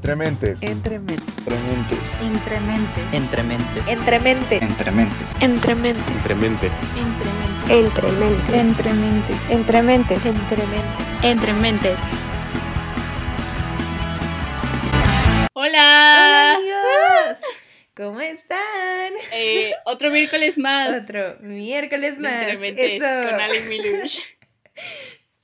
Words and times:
Entrementes. 0.00 0.62
Entrementes. 0.62 1.20
Entrementes. 2.22 3.12
Entremente. 3.12 3.92
Entremente. 3.92 4.56
Entrementes. 4.56 5.36
Entrementes. 5.42 6.16
Entrementes. 6.30 6.72
Entrementes. 6.96 8.50
Entrementes. 8.50 9.50
Entrementes. 9.50 10.24
Entrementes. 10.24 10.80
Entrementes. 11.22 12.00
Hola. 15.52 16.54
amigos. 16.54 17.38
¿Cómo 17.94 18.22
están? 18.22 19.12
Eh, 19.34 19.74
otro 19.84 20.10
miércoles 20.10 20.56
más. 20.56 21.04
Otro 21.04 21.36
miércoles 21.40 22.18
más. 22.18 22.44
Entrementes 22.44 23.02
Eso. 23.02 23.30
con 23.30 23.38
Ale 23.38 23.60
Milush. 23.68 24.20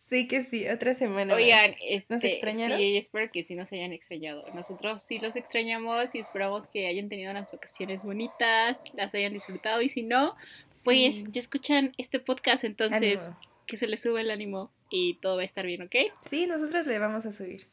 Sí 0.09 0.29
que 0.29 0.45
sí, 0.45 0.68
otra 0.68 0.95
semana 0.95 1.34
Oigan, 1.34 1.70
más. 1.72 1.79
este, 1.82 2.14
¿Nos 2.14 2.22
extrañaron? 2.25 2.79
Sí, 2.79 2.96
espero 2.96 3.30
que 3.32 3.43
sí 3.45 3.57
nos 3.57 3.72
hayan 3.72 3.93
extrañado. 3.93 4.45
Nosotros 4.54 5.02
sí 5.02 5.18
los 5.18 5.34
extrañamos 5.34 6.14
y 6.14 6.18
esperamos 6.21 6.68
que 6.68 6.86
hayan 6.86 7.08
tenido 7.08 7.32
unas 7.32 7.50
vacaciones 7.50 8.04
bonitas, 8.04 8.79
las 8.95 9.12
hayan 9.14 9.32
disfrutado 9.32 9.82
y 9.82 9.89
si 9.89 10.03
no, 10.03 10.36
pues 10.84 11.17
Sí. 11.17 11.25
ya 11.31 11.40
escuchan 11.40 11.93
este 11.98 12.21
podcast, 12.21 12.62
entonces 12.62 13.21
Ánimo. 13.21 13.40
que 13.67 13.76
se 13.76 13.89
les 13.89 14.00
sube 14.00 14.21
el 14.21 14.31
ánimo 14.31 14.71
y 14.90 15.14
todo 15.14 15.36
va 15.36 15.43
a 15.43 15.45
estar 15.45 15.67
bien, 15.67 15.82
¿ok? 15.82 15.96
Sí, 16.31 16.46
nosotros 16.46 16.86
le 16.86 16.98
vamos 17.00 17.26
a 17.26 17.32
subir. 17.32 17.67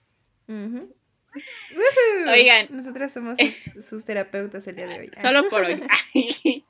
¡Woohoo! 0.47 0.89
Oigan. 2.31 2.67
Nosotros 2.69 3.11
somos 3.11 3.37
sus, 3.37 3.85
sus 3.85 4.05
terapeutas 4.05 4.67
el 4.67 4.75
día 4.75 4.87
de 4.87 4.99
hoy. 4.99 5.11
Solo 5.21 5.49
por 5.49 5.63
hoy. 5.63 5.81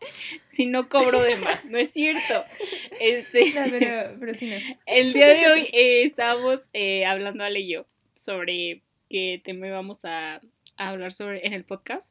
si 0.50 0.66
no 0.66 0.90
cobro 0.90 1.22
de 1.22 1.36
más, 1.38 1.66
no 1.66 1.78
es 1.78 1.92
cierto. 1.92 2.46
Este, 3.00 3.54
No, 3.54 3.64
pero, 3.70 4.16
pero 4.20 4.34
sí 4.34 4.48
no. 4.48 4.56
El 4.86 5.14
día 5.14 5.28
de 5.28 5.48
hoy 5.48 5.70
eh, 5.74 6.04
estábamos 6.04 6.62
eh, 6.74 7.06
hablando 7.06 7.44
Ale 7.44 7.60
y 7.62 7.70
yo 7.70 7.86
sobre 8.14 8.82
qué 9.10 9.42
tema 9.44 9.68
íbamos 9.68 10.06
a, 10.06 10.36
a 10.78 10.90
hablar 10.90 11.14
sobre 11.14 11.46
en 11.46 11.54
el 11.54 11.64
podcast. 11.64 12.10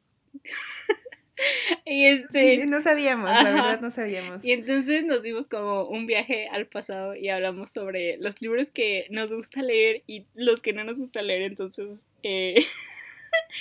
y 1.85 2.05
este 2.05 2.57
Sí, 2.61 2.67
no 2.67 2.81
sabíamos, 2.81 3.29
la 3.29 3.39
Ajá. 3.39 3.51
verdad 3.51 3.81
no 3.81 3.91
sabíamos. 3.91 4.43
y 4.43 4.51
entonces 4.51 5.05
nos 5.05 5.23
dimos 5.23 5.47
como 5.49 5.85
un 5.85 6.05
viaje 6.07 6.47
al 6.49 6.67
pasado 6.67 7.15
y 7.15 7.29
hablamos 7.29 7.71
sobre 7.71 8.17
los 8.17 8.41
libros 8.41 8.69
que 8.69 9.07
nos 9.09 9.31
gusta 9.31 9.61
leer 9.61 10.03
y 10.07 10.25
los 10.35 10.61
que 10.61 10.73
no 10.73 10.83
nos 10.83 10.99
gusta 10.99 11.21
leer. 11.21 11.43
Entonces, 11.43 11.87
eh, 12.23 12.55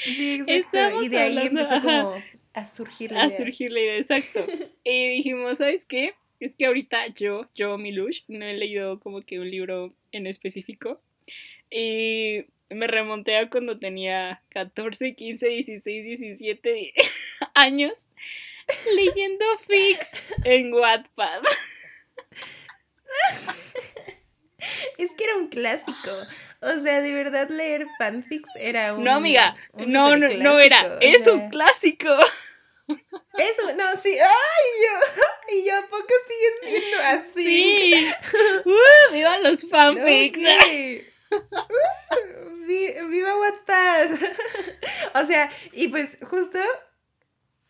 Sí, 0.04 0.34
exacto. 0.34 0.52
Estamos 0.52 1.04
Y 1.04 1.08
de 1.08 1.18
ahí 1.18 1.36
hablando, 1.38 1.60
empezó 1.60 1.80
como 1.82 2.22
a 2.54 2.66
surgir 2.66 3.12
la 3.12 3.22
a 3.22 3.26
idea. 3.28 3.36
surgir 3.38 3.72
la 3.72 3.80
idea, 3.80 3.96
exacto. 3.98 4.40
y 4.84 5.08
dijimos, 5.16 5.58
¿sabes 5.58 5.84
qué? 5.86 6.12
Es 6.40 6.54
que 6.56 6.66
ahorita 6.66 7.06
yo, 7.14 7.46
yo, 7.54 7.78
Milush, 7.78 8.22
no 8.28 8.44
he 8.44 8.54
leído 8.54 9.00
como 9.00 9.22
que 9.22 9.38
un 9.38 9.50
libro 9.50 9.94
en 10.12 10.26
específico. 10.26 11.00
Y 11.70 12.44
me 12.74 12.86
remonté 12.86 13.36
a 13.36 13.48
cuando 13.48 13.78
tenía 13.78 14.42
14, 14.50 15.14
15, 15.14 15.46
16, 15.46 16.04
17 16.18 16.92
años 17.54 17.92
leyendo 18.94 19.44
fics 19.66 20.12
en 20.44 20.72
Wattpad. 20.72 21.42
Es 24.96 25.10
que 25.14 25.24
era 25.24 25.36
un 25.36 25.48
clásico. 25.48 26.10
O 26.60 26.80
sea, 26.80 27.00
de 27.00 27.12
verdad 27.12 27.48
leer 27.48 27.86
fanfics 27.98 28.50
era 28.56 28.94
un. 28.94 29.02
No, 29.04 29.14
amiga, 29.14 29.56
un 29.72 29.92
no, 29.92 30.16
no, 30.16 30.28
no 30.28 30.60
era. 30.60 30.98
Es 31.00 31.26
un 31.26 31.48
clásico. 31.50 32.08
Eso, 32.88 33.74
no, 33.76 33.96
sí. 34.02 34.16
¡Ay! 34.18 34.66
Yo, 34.82 34.92
¿Y 35.56 35.64
yo 35.66 35.78
a 35.78 35.82
poco 35.82 36.12
sigue 36.28 36.78
siendo 36.78 37.02
así? 37.02 37.32
Sí. 37.34 38.12
Uh, 38.64 39.12
¡Viva 39.12 39.38
los 39.38 39.68
fanfics! 39.68 40.40
Uh. 41.32 42.11
o 45.14 45.26
sea, 45.26 45.50
y 45.72 45.88
pues 45.88 46.16
justo. 46.22 46.58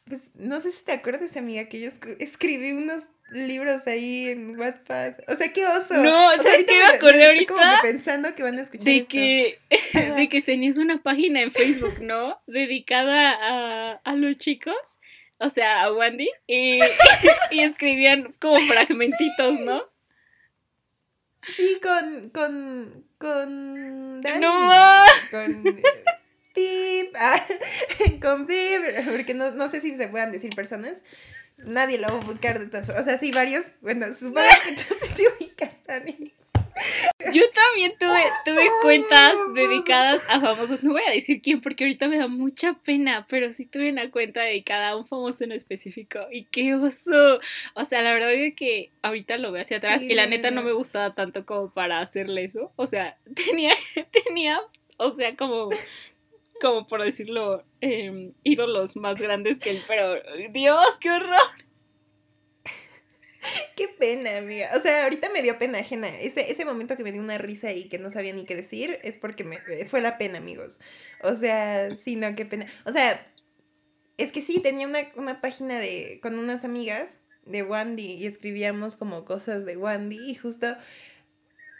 Pues 0.04 0.30
no 0.34 0.60
sé 0.60 0.72
si 0.72 0.82
te 0.84 0.92
acuerdas, 0.92 1.36
amiga, 1.36 1.68
que 1.68 1.78
yo 1.80 1.88
escri- 1.88 2.16
escribí 2.18 2.72
unos 2.72 3.04
libros 3.30 3.86
ahí 3.86 4.28
en 4.28 4.58
Wattpad. 4.58 5.14
O 5.28 5.36
sea, 5.36 5.52
qué 5.52 5.64
oso. 5.64 5.94
No, 5.94 6.26
O 6.26 6.30
sea, 6.32 6.42
¿sabes 6.42 6.64
qué 6.66 6.72
me 6.80 6.86
me- 6.88 6.94
acordé 6.96 7.46
como 7.46 7.60
ahorita? 7.60 7.80
que 7.82 7.88
pensando 7.88 8.34
que 8.34 8.42
van 8.42 8.58
a 8.58 8.62
escuchar 8.62 8.84
de 8.84 8.96
esto. 8.96 9.08
que, 9.10 9.58
de 10.16 10.28
que 10.28 10.42
tenías 10.42 10.76
una 10.78 11.00
página 11.02 11.40
en 11.40 11.52
Facebook, 11.52 12.00
¿no? 12.00 12.42
Dedicada 12.48 13.30
a, 13.30 13.92
a 14.04 14.14
los 14.16 14.36
chicos, 14.38 14.74
o 15.38 15.48
sea, 15.50 15.82
a 15.84 15.92
Wendy, 15.92 16.28
y, 16.48 16.80
y 17.52 17.60
escribían 17.60 18.34
como 18.40 18.58
fragmentitos, 18.66 19.60
¿no? 19.60 19.84
Sí, 21.56 21.78
con. 21.82 22.30
con. 22.30 23.04
con. 23.18 24.20
Dani. 24.20 24.40
No 24.40 24.70
Con. 25.30 25.64
Pip. 26.54 27.14
ah, 27.18 27.42
con 28.20 28.46
Pip. 28.46 28.80
Porque 29.10 29.34
no, 29.34 29.50
no 29.52 29.70
sé 29.70 29.80
si 29.80 29.94
se 29.94 30.08
puedan 30.08 30.32
decir 30.32 30.54
personas. 30.54 31.00
Nadie 31.58 31.98
lo 31.98 32.08
va 32.08 32.14
a 32.14 32.26
ubicar 32.26 32.58
de 32.58 32.66
todas 32.66 32.86
formas. 32.86 33.06
O 33.06 33.08
sea, 33.08 33.18
sí, 33.18 33.30
varios. 33.30 33.72
Bueno, 33.80 34.06
supongo 34.12 34.48
que 34.64 34.72
tú 34.72 34.94
sí 35.00 35.14
te 35.16 35.28
ubicas, 35.28 35.74
Dani. 35.86 36.32
Yo 37.32 37.42
también 37.50 37.92
tuve, 37.98 38.22
tuve 38.44 38.68
cuentas 38.82 39.34
dedicadas 39.54 40.22
a 40.28 40.40
famosos. 40.40 40.82
No 40.82 40.92
voy 40.92 41.02
a 41.06 41.12
decir 41.12 41.40
quién 41.40 41.60
porque 41.60 41.84
ahorita 41.84 42.08
me 42.08 42.18
da 42.18 42.28
mucha 42.28 42.74
pena, 42.74 43.26
pero 43.28 43.50
sí 43.52 43.66
tuve 43.66 43.90
una 43.90 44.10
cuenta 44.10 44.42
dedicada 44.42 44.90
a 44.90 44.96
un 44.96 45.06
famoso 45.06 45.44
en 45.44 45.52
específico. 45.52 46.20
Y 46.30 46.44
qué 46.44 46.74
oso. 46.74 47.40
O 47.74 47.84
sea, 47.84 48.02
la 48.02 48.12
verdad 48.12 48.32
es 48.32 48.54
que 48.54 48.90
ahorita 49.02 49.38
lo 49.38 49.52
veo 49.52 49.62
hacia 49.62 49.78
atrás 49.78 50.00
Sí, 50.00 50.08
y 50.10 50.14
la 50.14 50.26
neta 50.26 50.50
no 50.50 50.62
me 50.62 50.72
gustaba 50.72 51.14
tanto 51.14 51.46
como 51.46 51.70
para 51.72 52.00
hacerle 52.00 52.44
eso. 52.44 52.72
O 52.76 52.86
sea, 52.86 53.16
tenía, 53.34 53.74
tenía, 54.24 54.60
o 54.96 55.12
sea, 55.14 55.36
como, 55.36 55.70
como 56.62 56.86
por 56.86 57.02
decirlo, 57.02 57.64
em, 57.80 58.32
ídolos 58.44 58.94
más 58.96 59.20
grandes 59.20 59.58
que 59.58 59.70
él, 59.70 59.82
pero 59.88 60.14
Dios, 60.50 60.86
qué 61.00 61.10
horror. 61.10 61.50
Qué 63.76 63.88
pena, 63.88 64.38
amiga. 64.38 64.70
O 64.76 64.80
sea, 64.80 65.02
ahorita 65.02 65.28
me 65.30 65.42
dio 65.42 65.58
pena 65.58 65.80
ajena. 65.80 66.08
Ese, 66.08 66.52
ese 66.52 66.64
momento 66.64 66.96
que 66.96 67.02
me 67.02 67.10
dio 67.10 67.20
una 67.20 67.38
risa 67.38 67.72
y 67.72 67.88
que 67.88 67.98
no 67.98 68.08
sabía 68.08 68.32
ni 68.32 68.44
qué 68.44 68.54
decir 68.54 69.00
es 69.02 69.18
porque 69.18 69.42
me 69.42 69.58
fue 69.88 70.00
la 70.00 70.16
pena, 70.16 70.38
amigos. 70.38 70.78
O 71.22 71.34
sea, 71.34 71.96
sí, 71.96 72.14
no, 72.14 72.36
qué 72.36 72.46
pena. 72.46 72.66
O 72.84 72.92
sea, 72.92 73.26
es 74.16 74.30
que 74.30 74.42
sí, 74.42 74.60
tenía 74.60 74.86
una, 74.86 75.10
una 75.16 75.40
página 75.40 75.80
de 75.80 76.20
con 76.22 76.38
unas 76.38 76.64
amigas 76.64 77.20
de 77.44 77.64
Wandy 77.64 78.12
y 78.12 78.26
escribíamos 78.26 78.94
como 78.94 79.24
cosas 79.24 79.66
de 79.66 79.76
Wandy 79.76 80.30
y 80.30 80.36
justo 80.36 80.76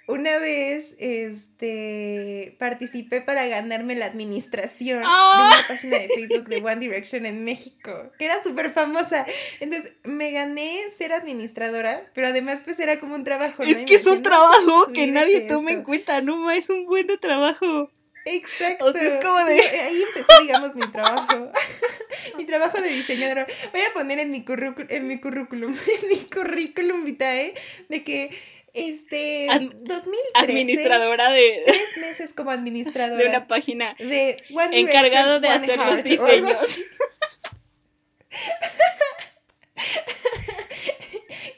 una 0.09 0.39
vez 0.39 0.95
este 0.99 2.57
participé 2.59 3.21
para 3.21 3.47
ganarme 3.47 3.95
la 3.95 4.07
administración 4.07 5.03
¡Ah! 5.07 5.51
de 5.51 5.57
una 5.59 5.69
página 5.69 5.99
de 5.99 6.09
Facebook 6.09 6.49
de 6.49 6.57
One 6.57 6.77
Direction 6.77 7.27
en 7.27 7.45
México, 7.45 8.11
que 8.19 8.25
era 8.25 8.43
súper 8.43 8.73
famosa. 8.73 9.27
Entonces, 9.61 9.93
me 10.05 10.33
gané 10.33 10.79
ser 10.97 11.13
administradora, 11.13 12.11
pero 12.15 12.29
además 12.29 12.63
pues 12.65 12.79
era 12.79 12.99
como 12.99 13.15
un 13.15 13.25
trabajo. 13.25 13.63
¿no? 13.65 13.71
Es 13.71 13.85
que 13.85 13.95
es 13.97 14.07
un 14.07 14.23
trabajo 14.23 14.93
que 14.93 15.07
nadie 15.07 15.43
toma 15.43 15.71
en 15.71 15.79
esto. 15.79 15.87
cuenta, 15.87 16.21
no 16.21 16.51
es 16.51 16.69
un 16.71 16.87
buen 16.87 17.07
de 17.07 17.19
trabajo. 17.19 17.91
Exacto. 18.25 18.85
O 18.85 18.93
sea, 18.93 19.03
es 19.03 19.25
como 19.25 19.45
de- 19.45 19.59
Sí, 19.59 19.77
ahí 19.77 20.03
empezó, 20.03 20.41
digamos, 20.43 20.77
mi 20.77 20.87
trabajo. 20.93 21.51
mi 22.37 22.45
trabajo 22.45 22.81
de 22.81 22.89
diseñadora. 22.89 23.47
Voy 23.73 23.81
a 23.81 23.93
poner 23.93 24.21
en 24.21 24.31
mi 24.31 24.45
currículum, 24.45 24.87
en 24.91 25.07
mi 25.09 25.21
currículum, 25.21 25.73
en 26.03 26.09
mi 26.09 26.19
currículum 26.27 27.05
vitae, 27.05 27.55
de 27.89 28.05
que 28.05 28.31
este 28.75 29.49
Ad- 29.51 29.61
2013 29.83 30.31
Administradora 30.35 31.31
de, 31.31 31.63
tres 31.67 31.97
meses 31.99 32.33
como 32.35 32.51
administradora 32.51 33.23
de 33.23 33.29
una 33.29 33.47
página. 33.47 33.95
de 33.99 34.43
One 34.55 34.81
Encargado 34.81 35.41
Direction, 35.41 35.43
de 35.43 35.49
One 35.49 35.57
hacer 35.57 35.77
los 35.79 35.87
Heart, 35.87 36.07
algo 36.07 36.57
diseños. 36.57 36.79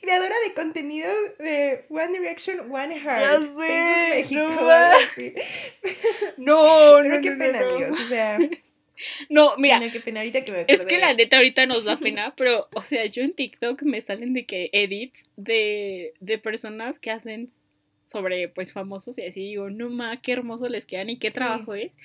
Creadora 0.00 0.34
de 0.46 0.54
contenido 0.54 1.10
de 1.38 1.86
One 1.88 2.18
Direction, 2.18 2.70
One 2.70 2.98
Heart. 3.00 3.20
Ya 3.20 3.30
Facebook 3.38 3.62
sé, 3.62 4.06
México, 4.10 4.42
no. 6.36 6.36
No, 6.36 6.98
Pero 7.02 7.14
no, 7.16 7.20
qué 7.22 7.30
no, 7.30 7.38
pena, 7.38 7.60
no, 7.60 7.68
no. 7.68 7.74
amigos. 7.76 8.00
O 8.00 8.08
sea, 8.08 8.38
No, 9.28 9.56
mira, 9.56 9.80
no, 9.80 9.90
qué 9.90 10.00
pena 10.00 10.20
ahorita 10.20 10.44
que 10.44 10.52
me 10.52 10.60
es 10.60 10.64
acordé. 10.80 10.86
que 10.86 10.98
la 10.98 11.14
neta 11.14 11.36
ahorita 11.36 11.66
nos 11.66 11.84
da 11.84 11.96
pena, 11.96 12.32
pero, 12.36 12.68
o 12.74 12.82
sea, 12.82 13.04
yo 13.06 13.22
en 13.22 13.32
TikTok 13.34 13.82
me 13.82 14.00
salen 14.00 14.32
de 14.34 14.44
que 14.46 14.70
edits 14.72 15.28
de, 15.36 16.14
de 16.20 16.38
personas 16.38 16.98
que 17.00 17.10
hacen 17.10 17.50
sobre, 18.06 18.48
pues, 18.48 18.72
famosos 18.72 19.18
y 19.18 19.22
así, 19.22 19.40
digo, 19.40 19.70
no 19.70 19.90
ma, 19.90 20.20
qué 20.20 20.32
hermoso 20.32 20.68
les 20.68 20.86
quedan 20.86 21.10
y 21.10 21.18
qué 21.18 21.30
Sí. 21.30 21.34
trabajo 21.36 21.74
es. 21.74 21.96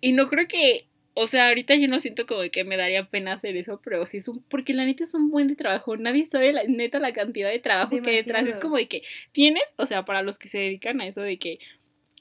Y 0.00 0.12
no 0.12 0.28
creo 0.28 0.48
que, 0.48 0.86
o 1.14 1.26
sea, 1.26 1.48
ahorita 1.48 1.74
yo 1.76 1.88
no 1.88 2.00
siento 2.00 2.26
como 2.26 2.40
que 2.50 2.64
me 2.64 2.76
daría 2.78 3.04
pena 3.04 3.34
hacer 3.34 3.56
eso, 3.56 3.80
pero 3.84 4.04
sí 4.06 4.16
es 4.16 4.28
un, 4.28 4.42
porque 4.44 4.72
la 4.74 4.84
neta 4.86 5.04
es 5.04 5.12
un 5.14 5.30
buen 5.30 5.46
de 5.48 5.54
trabajo, 5.56 5.96
nadie 5.96 6.24
sabe 6.26 6.52
la 6.54 6.64
neta 6.64 6.98
la 6.98 7.12
cantidad 7.12 7.50
de 7.50 7.58
trabajo 7.58 8.00
que 8.02 8.10
hay 8.10 8.16
detrás, 8.16 8.40
es 8.40 8.44
Demasiado. 8.46 8.60
como 8.62 8.76
de 8.78 8.88
que 8.88 9.02
tienes, 9.32 9.62
o 9.76 9.84
sea, 9.86 10.04
para 10.04 10.22
los 10.22 10.38
que 10.38 10.48
se 10.48 10.58
dedican 10.58 11.00
a 11.02 11.06
eso 11.06 11.20
de 11.20 11.36
que 11.38 11.58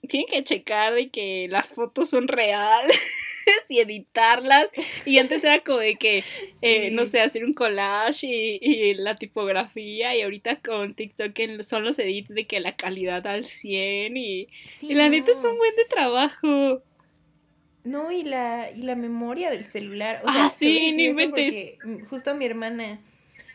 tienen 0.08 0.28
que 0.28 0.44
checar 0.44 0.94
de 0.94 1.10
que 1.10 1.48
las 1.50 1.72
fotos 1.72 2.10
son 2.10 2.28
reales 2.28 3.00
y 3.70 3.80
editarlas. 3.80 4.70
Y 5.06 5.18
antes 5.20 5.44
era 5.44 5.60
como 5.62 5.78
de 5.80 5.96
que, 5.96 6.24
eh, 6.62 6.90
Sí. 6.90 6.96
no 6.96 7.06
sé, 7.06 7.22
hacer 7.22 7.46
un 7.46 7.54
collage 7.54 8.28
y, 8.28 8.60
y 8.62 8.94
la 8.96 9.16
tipografía. 9.16 10.16
Y 10.16 10.22
ahorita 10.22 10.58
con 10.62 10.94
TikTok 10.96 11.34
son 11.64 11.84
los 11.84 12.00
edits 12.00 12.30
de 12.30 12.46
que 12.48 12.60
la 12.60 12.76
calidad 12.76 13.26
al 13.28 13.46
100 13.46 14.18
y, 14.18 14.48
Sí, 14.78 14.88
y 14.92 14.94
la 14.94 15.10
neta 15.10 15.32
es 15.32 15.42
no. 15.42 15.52
un 15.52 15.58
buen 15.58 15.76
de 15.76 15.86
trabajo. 15.86 16.84
No, 17.84 18.12
y 18.12 18.22
la, 18.24 18.70
y 18.76 18.84
la 18.84 18.96
memoria 18.96 19.50
del 19.50 19.66
celular. 19.66 20.22
O 20.24 20.30
Ah, 20.30 20.34
sea, 20.34 20.50
sí, 20.50 20.66
te 20.66 20.72
voy 20.72 20.78
a 20.78 20.82
decir 20.92 21.06
no 21.06 21.12
eso 21.12 21.22
inventes. 21.22 22.10
justo 22.10 22.36
mi 22.36 22.46
hermana, 22.46 23.00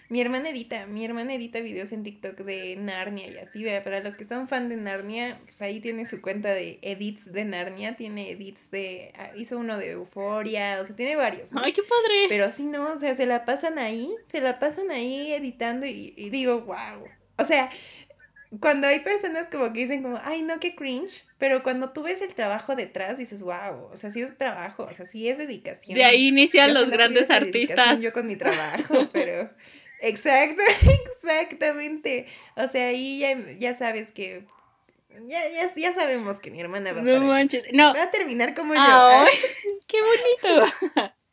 mi 0.09 0.21
hermana 0.21 0.51
edita, 0.51 0.87
mi 0.87 1.05
hermana 1.05 1.35
edita 1.35 1.61
videos 1.61 1.93
en 1.93 2.05
TikTok 2.05 2.39
de 2.39 2.77
Narnia 2.77 3.27
y 3.29 3.37
así, 3.39 3.65
vea, 3.65 3.83
para 3.83 4.01
los 4.01 4.17
que 4.17 4.25
son 4.25 4.47
fan 4.47 4.69
de 4.69 4.77
Narnia, 4.77 5.41
pues 5.45 5.61
ahí 5.63 5.81
tiene 5.81 6.07
su 6.07 6.21
cuenta 6.21 6.51
de 6.51 6.79
edits 6.83 7.33
de 7.33 7.45
Narnia, 7.45 7.97
tiene 7.97 8.31
edits 8.31 8.71
de, 8.71 9.13
ah, 9.19 9.31
hizo 9.37 9.59
uno 9.59 9.79
de 9.79 9.93
Euforia, 9.93 10.79
o 10.81 10.85
sea, 10.85 10.95
tiene 10.95 11.17
varios. 11.17 11.53
¿no? 11.53 11.63
Ay, 11.65 11.73
qué 11.73 11.83
padre. 11.83 12.27
Pero 12.29 12.51
sí, 12.51 12.67
no, 12.67 12.93
o 12.93 12.99
sea, 12.99 13.15
se 13.15 13.27
la 13.27 13.45
pasan 13.45 13.79
ahí, 13.79 14.15
se 14.27 14.41
la 14.41 14.59
pasan 14.59 14.91
ahí 14.91 15.33
editando 15.33 15.87
y, 15.87 16.15
y 16.17 16.31
digo, 16.31 16.61
wow. 16.63 17.05
O 17.39 17.45
sea, 17.45 17.71
cuando 18.61 18.87
hay 18.87 19.01
personas 19.01 19.49
como 19.49 19.73
que 19.73 19.81
dicen 19.81 20.03
como, 20.03 20.21
ay, 20.23 20.43
no, 20.43 20.61
qué 20.61 20.75
cringe, 20.75 21.25
pero 21.39 21.63
cuando 21.63 21.91
tú 21.91 22.03
ves 22.03 22.23
el 22.23 22.35
trabajo 22.35 22.77
detrás, 22.77 23.19
dices, 23.19 23.43
wow, 23.43 23.89
o 23.91 23.97
sea, 23.97 24.11
sí 24.11 24.23
es 24.23 24.39
trabajo, 24.39 24.87
o 24.89 24.93
sea, 24.93 25.05
sí 25.05 25.29
es 25.29 25.39
dedicación. 25.39 25.99
De 25.99 26.05
ahí 26.05 26.29
inician 26.29 26.69
Yo 26.69 26.75
los 26.75 26.91
grandes 26.91 27.31
artistas. 27.31 28.01
Yo 28.01 28.13
con 28.13 28.27
mi 28.27 28.37
trabajo, 28.37 29.09
pero... 29.13 29.51
Exacto, 30.01 30.63
exactamente. 31.23 32.27
O 32.57 32.67
sea, 32.69 32.89
ahí 32.89 33.19
ya, 33.21 33.37
ya 33.59 33.75
sabes 33.75 34.13
que... 34.13 34.45
Ya, 35.29 35.49
ya, 35.49 35.73
ya 35.75 35.95
sabemos 35.95 36.41
que 36.41 36.51
mi 36.51 36.61
hermana 36.61 36.93
va, 36.93 37.01
No 37.01 37.13
para- 37.15 37.25
manches. 37.25 37.65
No, 37.73 37.95
va 37.95 38.03
a 38.03 38.11
terminar 38.11 38.55
como 38.55 38.75
yo. 38.75 38.81
Qué 39.87 39.99
bonito. 40.03 40.73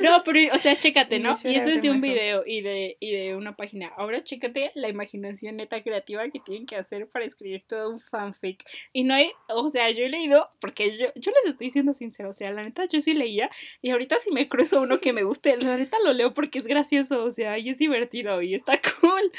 No, 0.00 0.22
pero, 0.24 0.54
o 0.54 0.58
sea, 0.58 0.76
chécate, 0.76 1.18
¿no? 1.20 1.36
Y 1.44 1.54
eso 1.56 1.70
es 1.70 1.82
de 1.82 1.90
un 1.90 2.00
video 2.00 2.44
y 2.46 2.60
de, 2.60 2.96
y 3.00 3.12
de 3.12 3.34
una 3.34 3.56
página. 3.56 3.92
Ahora 3.96 4.22
chécate 4.22 4.72
la 4.74 4.88
imaginación 4.88 5.56
neta 5.56 5.82
creativa 5.82 6.28
que 6.30 6.40
tienen 6.40 6.66
que 6.66 6.76
hacer 6.76 7.08
para 7.08 7.24
escribir 7.24 7.64
todo 7.66 7.90
un 7.90 8.00
fanfic. 8.00 8.64
Y 8.92 9.04
no 9.04 9.14
hay, 9.14 9.32
o 9.48 9.68
sea, 9.70 9.90
yo 9.90 10.04
he 10.04 10.08
leído, 10.08 10.48
porque 10.60 10.96
yo, 10.96 11.06
yo 11.16 11.32
les 11.42 11.52
estoy 11.52 11.70
siendo 11.70 11.94
sincero, 11.94 12.30
o 12.30 12.34
sea, 12.34 12.50
la 12.52 12.62
neta 12.62 12.84
yo 12.86 13.00
sí 13.00 13.14
leía, 13.14 13.50
y 13.80 13.90
ahorita 13.90 14.18
si 14.18 14.30
me 14.30 14.48
cruzo 14.48 14.82
uno 14.82 14.98
que 14.98 15.12
me 15.12 15.22
guste, 15.22 15.56
la 15.56 15.76
neta 15.76 15.98
lo 16.04 16.12
leo 16.12 16.34
porque 16.34 16.58
es 16.58 16.66
gracioso, 16.66 17.24
o 17.24 17.30
sea, 17.30 17.58
y 17.58 17.70
es 17.70 17.78
divertido 17.78 18.42
y 18.42 18.54
está 18.54 18.80
cool. 19.00 19.32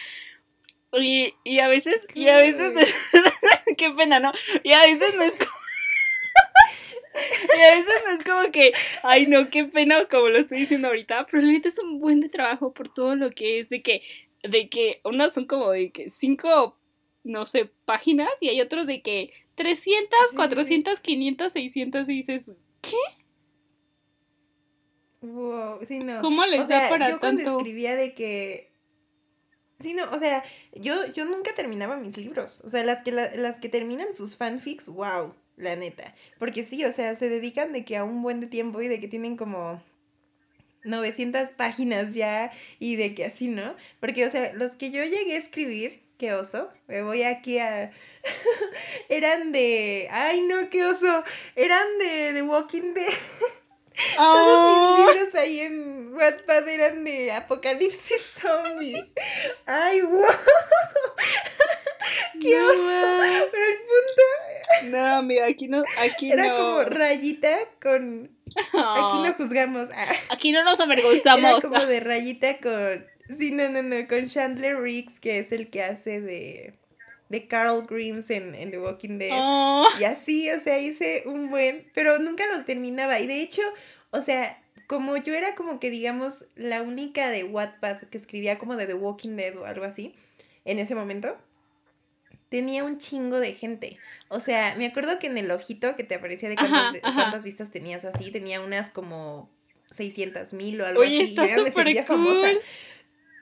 Y, 1.01 1.33
y 1.43 1.59
a 1.59 1.67
veces, 1.67 2.05
y 2.13 2.27
a 2.27 2.37
veces, 2.37 2.93
qué 3.77 3.89
pena, 3.91 4.19
¿no? 4.19 4.31
Y 4.63 4.73
a 4.73 4.81
veces 4.81 5.15
no 5.15 5.23
es 5.23 5.33
como... 5.33 5.62
Y 7.57 7.61
a 7.61 7.75
veces 7.75 7.93
no 8.05 8.11
es 8.17 8.23
como 8.23 8.51
que, 8.51 8.71
ay 9.03 9.27
no, 9.27 9.49
qué 9.49 9.65
pena 9.65 10.05
como 10.07 10.29
lo 10.29 10.39
estoy 10.39 10.59
diciendo 10.61 10.87
ahorita, 10.87 11.25
pero 11.29 11.43
neta 11.43 11.67
es 11.67 11.79
un 11.79 11.99
buen 11.99 12.19
de 12.21 12.29
trabajo 12.29 12.73
por 12.73 12.93
todo 12.93 13.15
lo 13.15 13.31
que 13.31 13.59
es 13.59 13.69
de 13.69 13.81
que, 13.81 14.01
de 14.43 14.69
que 14.69 14.99
unas 15.03 15.33
son 15.33 15.45
como 15.45 15.71
de 15.71 15.91
que 15.91 16.09
cinco, 16.19 16.77
no 17.23 17.45
sé, 17.45 17.69
páginas 17.85 18.29
y 18.41 18.49
hay 18.49 18.61
otros 18.61 18.87
de 18.87 19.01
que 19.01 19.31
300, 19.55 20.19
Sí, 20.19 20.25
sí, 20.27 20.29
sí. 20.31 20.35
400, 20.35 20.99
500, 20.99 21.53
600 21.53 22.09
y 22.09 22.13
dices, 22.13 22.43
wow, 25.21 25.79
sí, 25.85 25.99
no. 25.99 26.19
¿cómo 26.21 26.45
les 26.45 26.61
o 26.61 26.65
sea, 26.65 26.83
da 26.83 26.89
para 26.89 27.09
yo 27.11 27.19
cuando 27.19 27.43
tanto? 27.43 27.57
escribía 27.59 27.95
de 27.95 28.13
que 28.13 28.71
sí 29.79 29.93
no 29.93 30.03
o 30.11 30.19
sea 30.19 30.43
yo 30.73 31.05
yo 31.13 31.25
nunca 31.25 31.53
terminaba 31.55 31.97
mis 31.97 32.15
libros 32.17 32.61
o 32.61 32.69
sea 32.69 32.83
las 32.83 33.03
que 33.03 33.11
la- 33.11 33.33
las 33.35 33.59
que 33.59 33.69
terminan 33.69 34.13
sus 34.13 34.35
fanfics 34.37 34.87
wow 34.87 35.33
la 35.63 35.75
neta 35.75 36.15
porque 36.39 36.63
sí 36.63 36.83
o 36.85 36.91
sea 36.91 37.15
se 37.15 37.29
dedican 37.29 37.73
de 37.73 37.85
que 37.85 37.97
a 37.97 38.03
un 38.03 38.21
buen 38.21 38.39
de 38.39 38.47
tiempo 38.47 38.81
y 38.81 38.87
de 38.87 38.99
que 38.99 39.07
tienen 39.07 39.37
como 39.37 39.81
900 40.83 41.51
páginas 41.51 42.13
ya 42.13 42.51
y 42.79 42.95
de 42.95 43.15
que 43.15 43.25
así 43.25 43.47
no 43.47 43.75
porque 43.99 44.25
o 44.25 44.29
sea 44.29 44.53
los 44.53 44.73
que 44.73 44.91
yo 44.91 45.03
llegué 45.03 45.35
a 45.35 45.39
escribir 45.39 46.01
qué 46.17 46.33
oso 46.33 46.69
me 46.87 47.01
voy 47.01 47.23
aquí 47.23 47.57
a 47.57 47.91
eran 49.09 49.51
de 49.51 50.07
ay 50.11 50.41
no 50.41 50.69
qué 50.69 50.85
oso 50.85 51.23
eran 51.55 51.87
de 51.99 52.31
The 52.33 52.41
Walking 52.43 52.93
Dead 52.93 53.13
todos 54.15 54.97
mis 54.97 55.15
libros 55.15 55.35
ahí 55.35 55.59
en 55.59 56.13
Wattpad 56.13 56.67
eran 56.67 57.03
de 57.03 57.31
apocalipsis 57.31 58.21
zombie. 58.39 59.11
Ay, 59.65 60.01
wow. 60.01 60.21
¡Qué 62.41 62.61
oso! 62.61 62.75
Pero 62.75 63.65
el 63.65 63.77
punto 63.77 64.21
No, 64.85 64.97
amiga, 65.15 65.45
aquí 65.47 65.67
no, 65.67 65.83
aquí 65.97 66.31
era 66.31 66.49
no. 66.49 66.55
como 66.57 66.83
rayita 66.83 67.57
con... 67.81 68.31
Aquí 68.55 69.17
no 69.23 69.33
juzgamos. 69.33 69.89
Ah, 69.93 70.13
Aquí 70.29 70.51
no 70.51 70.63
nos 70.63 70.79
Era 70.79 70.85
avergonzamos. 70.85 71.63
como 71.63 71.85
de 71.85 71.99
rayita 71.99 72.57
con... 72.59 73.05
Sí, 73.37 73.51
no, 73.51 73.69
no, 73.69 73.81
no. 73.81 74.07
Con 74.07 74.29
Chandler 74.29 74.79
Riggs, 74.79 75.19
que 75.19 75.39
es 75.39 75.51
el 75.51 75.69
que 75.69 75.83
hace 75.83 76.21
de... 76.21 76.73
De 77.29 77.47
Carl 77.47 77.87
Grimes 77.87 78.29
en, 78.29 78.53
en 78.53 78.69
The 78.69 78.79
Walking 78.79 79.17
Dead. 79.17 79.31
Oh. 79.33 79.87
Y 79.99 80.03
así, 80.03 80.51
o 80.51 80.59
sea, 80.59 80.79
hice 80.79 81.23
un 81.25 81.49
buen, 81.49 81.89
pero 81.95 82.19
nunca 82.19 82.43
los 82.53 82.63
terminaba. 82.65 83.19
Y 83.19 83.25
de 83.25 83.41
hecho, 83.41 83.63
o 84.11 84.21
sea, 84.21 84.61
como 84.85 85.17
yo 85.17 85.33
era 85.33 85.55
como 85.55 85.79
que, 85.79 85.89
digamos, 85.89 86.45
la 86.55 86.83
única 86.83 87.29
de 87.29 87.43
Wattpad 87.43 88.01
que 88.11 88.19
escribía 88.19 88.59
como 88.59 88.75
de 88.75 88.85
The 88.85 88.93
Walking 88.93 89.35
Dead 89.35 89.57
o 89.57 89.65
algo 89.65 89.85
así, 89.85 90.13
en 90.65 90.77
ese 90.77 90.93
momento, 90.93 91.35
tenía 92.53 92.83
un 92.83 92.99
chingo 92.99 93.39
de 93.39 93.55
gente. 93.55 93.97
O 94.29 94.39
sea, 94.39 94.75
me 94.77 94.85
acuerdo 94.85 95.17
que 95.17 95.25
en 95.25 95.39
el 95.39 95.49
ojito 95.49 95.95
que 95.95 96.03
te 96.03 96.13
aparecía 96.13 96.49
de 96.49 96.55
cuántas, 96.55 96.79
Ajá, 96.81 96.91
de- 96.91 96.99
ajá. 97.01 97.21
cuántas 97.21 97.43
vistas 97.43 97.71
tenías 97.71 98.05
o 98.05 98.09
así, 98.09 98.29
tenía 98.29 98.61
unas 98.61 98.91
como 98.91 99.49
600 99.89 100.53
mil 100.53 100.79
o 100.81 100.85
algo 100.85 101.01
Oye, 101.01 101.23
así. 101.23 101.33
yo 101.33 101.41
está 101.43 101.55
ya 101.57 101.63
me 101.63 101.71
sentía 101.71 102.05
cool. 102.05 102.15
famosa. 102.17 102.51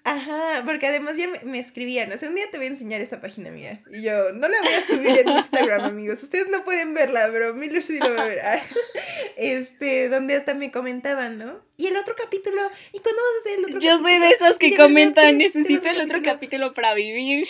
Ajá, 0.06 0.64
porque 0.66 0.88
además 0.88 1.18
ya 1.18 1.28
me, 1.28 1.40
me 1.44 1.60
escribían, 1.60 2.10
o 2.14 2.18
sea, 2.18 2.30
un 2.30 2.36
día 2.36 2.46
te 2.50 2.58
voy 2.58 2.68
a 2.68 2.70
enseñar 2.70 3.02
esa 3.02 3.20
página 3.20 3.52
mía. 3.52 3.82
Y 3.92 4.02
yo, 4.02 4.32
no 4.32 4.48
la 4.48 4.62
voy 4.62 4.74
a 4.74 4.88
subir 4.88 5.10
en 5.20 5.30
Instagram, 5.30 5.82
amigos. 5.82 6.24
Ustedes 6.24 6.48
no 6.48 6.64
pueden 6.64 6.94
verla, 6.94 7.28
pero 7.34 7.54
Miller 7.54 7.84
sí 7.84 8.00
lo 8.00 8.14
va 8.16 8.24
a 8.24 8.28
ver. 8.28 8.40
Ah, 8.40 8.62
Este, 9.36 10.08
donde 10.08 10.36
hasta 10.38 10.54
me 10.54 10.72
comentaban, 10.72 11.38
¿no? 11.38 11.60
Y 11.76 11.88
el 11.88 11.98
otro 11.98 12.16
capítulo, 12.18 12.62
¿y 12.94 13.00
cuándo 13.00 13.22
vas 13.22 13.32
a 13.36 13.40
hacer 13.42 13.60
el 13.60 13.66
otro 13.66 13.80
Yo 13.82 13.92
soy 13.98 14.14
capítulo? 14.14 14.26
de 14.26 14.30
esas 14.36 14.58
que 14.58 14.76
comentan, 14.78 15.38
necesito 15.38 15.88
el 15.90 16.00
otro 16.02 16.22
capítulo 16.24 16.74
para 16.74 16.94
vivir. 16.94 17.48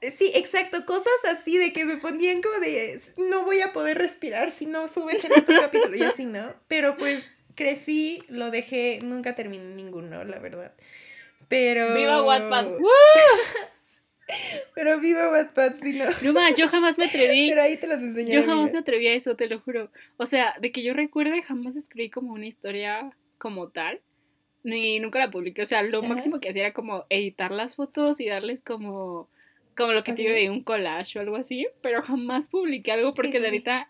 Sí, 0.00 0.30
exacto, 0.34 0.84
cosas 0.86 1.12
así 1.28 1.58
de 1.58 1.72
que 1.72 1.84
me 1.84 1.96
ponían 1.96 2.40
como 2.40 2.60
de, 2.60 3.00
no 3.16 3.44
voy 3.44 3.60
a 3.60 3.72
poder 3.72 3.98
respirar 3.98 4.50
si 4.50 4.66
no 4.66 4.86
subes 4.86 5.24
el 5.24 5.32
otro 5.32 5.60
capítulo 5.60 5.96
y 5.96 6.02
así, 6.02 6.24
¿no? 6.24 6.54
Pero 6.68 6.96
pues 6.96 7.24
crecí, 7.54 8.22
lo 8.28 8.50
dejé, 8.50 9.00
nunca 9.02 9.34
terminé 9.34 9.74
ninguno, 9.74 10.22
la 10.24 10.38
verdad. 10.38 10.72
Pero... 11.48 11.94
¡Viva 11.94 12.22
Wattpad! 12.22 12.66
¡Woo! 12.80 12.88
Pero 14.74 15.00
viva 15.00 15.30
Wattpad, 15.30 15.74
sí, 15.74 15.94
no. 15.94 16.04
No 16.22 16.32
ma, 16.32 16.50
yo 16.54 16.68
jamás 16.68 16.98
me 16.98 17.06
atreví. 17.06 17.48
Pero 17.48 17.62
ahí 17.62 17.76
te 17.78 17.86
los 17.86 17.98
enseñé. 17.98 18.32
Yo 18.32 18.44
jamás 18.44 18.72
me 18.72 18.78
atreví 18.78 19.06
a 19.08 19.14
eso, 19.14 19.36
te 19.36 19.48
lo 19.48 19.60
juro. 19.60 19.90
O 20.18 20.26
sea, 20.26 20.54
de 20.60 20.70
que 20.70 20.82
yo 20.82 20.94
recuerde, 20.94 21.42
jamás 21.42 21.76
escribí 21.76 22.10
como 22.10 22.32
una 22.32 22.46
historia 22.46 23.10
como 23.38 23.70
tal. 23.70 24.00
Ni 24.62 25.00
nunca 25.00 25.18
la 25.18 25.30
publiqué. 25.30 25.62
O 25.62 25.66
sea, 25.66 25.82
lo 25.82 26.00
Ajá. 26.00 26.08
máximo 26.08 26.40
que 26.40 26.50
hacía 26.50 26.66
era 26.66 26.74
como 26.74 27.06
editar 27.08 27.50
las 27.50 27.76
fotos 27.76 28.20
y 28.20 28.28
darles 28.28 28.62
como. 28.62 29.30
Como 29.78 29.92
lo 29.92 30.02
que 30.02 30.12
te 30.12 30.22
digo 30.22 30.34
de 30.34 30.50
un 30.50 30.64
collage 30.64 31.18
o 31.18 31.22
algo 31.22 31.36
así. 31.36 31.68
Pero 31.80 32.02
jamás 32.02 32.48
publiqué 32.48 32.90
algo 32.90 33.14
porque 33.14 33.34
sí, 33.34 33.38
de 33.38 33.40
sí. 33.42 33.46
ahorita 33.46 33.88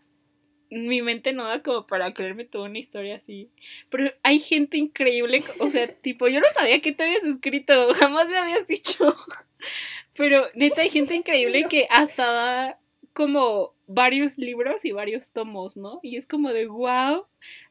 mi 0.71 1.00
mente 1.00 1.33
no 1.33 1.45
da 1.45 1.62
como 1.62 1.87
para 1.87 2.12
creerme 2.12 2.45
toda 2.45 2.68
una 2.68 2.78
historia 2.78 3.16
así. 3.16 3.50
Pero 3.88 4.12
hay 4.23 4.38
gente 4.38 4.76
increíble. 4.76 5.42
O 5.61 5.71
sea, 5.71 5.88
tipo, 6.02 6.28
yo 6.28 6.40
no 6.40 6.47
sabía 6.54 6.83
que 6.83 6.92
te 6.92 7.04
habías 7.04 7.25
escrito. 7.25 7.95
Jamás 7.95 8.28
me 8.28 8.37
habías 8.37 8.66
dicho. 8.66 9.16
Pero 10.14 10.47
neta, 10.54 10.83
hay 10.83 10.90
gente 10.90 11.14
increíble 11.16 11.62
no. 11.62 11.68
que 11.71 11.87
hasta 11.88 12.30
da 12.30 12.78
como 13.14 13.75
varios 13.87 14.37
libros 14.37 14.85
y 14.85 14.92
varios 14.92 15.33
tomos, 15.33 15.78
¿no? 15.78 16.00
Y 16.02 16.16
es 16.16 16.26
como 16.26 16.52
de 16.52 16.66
wow 16.66 17.26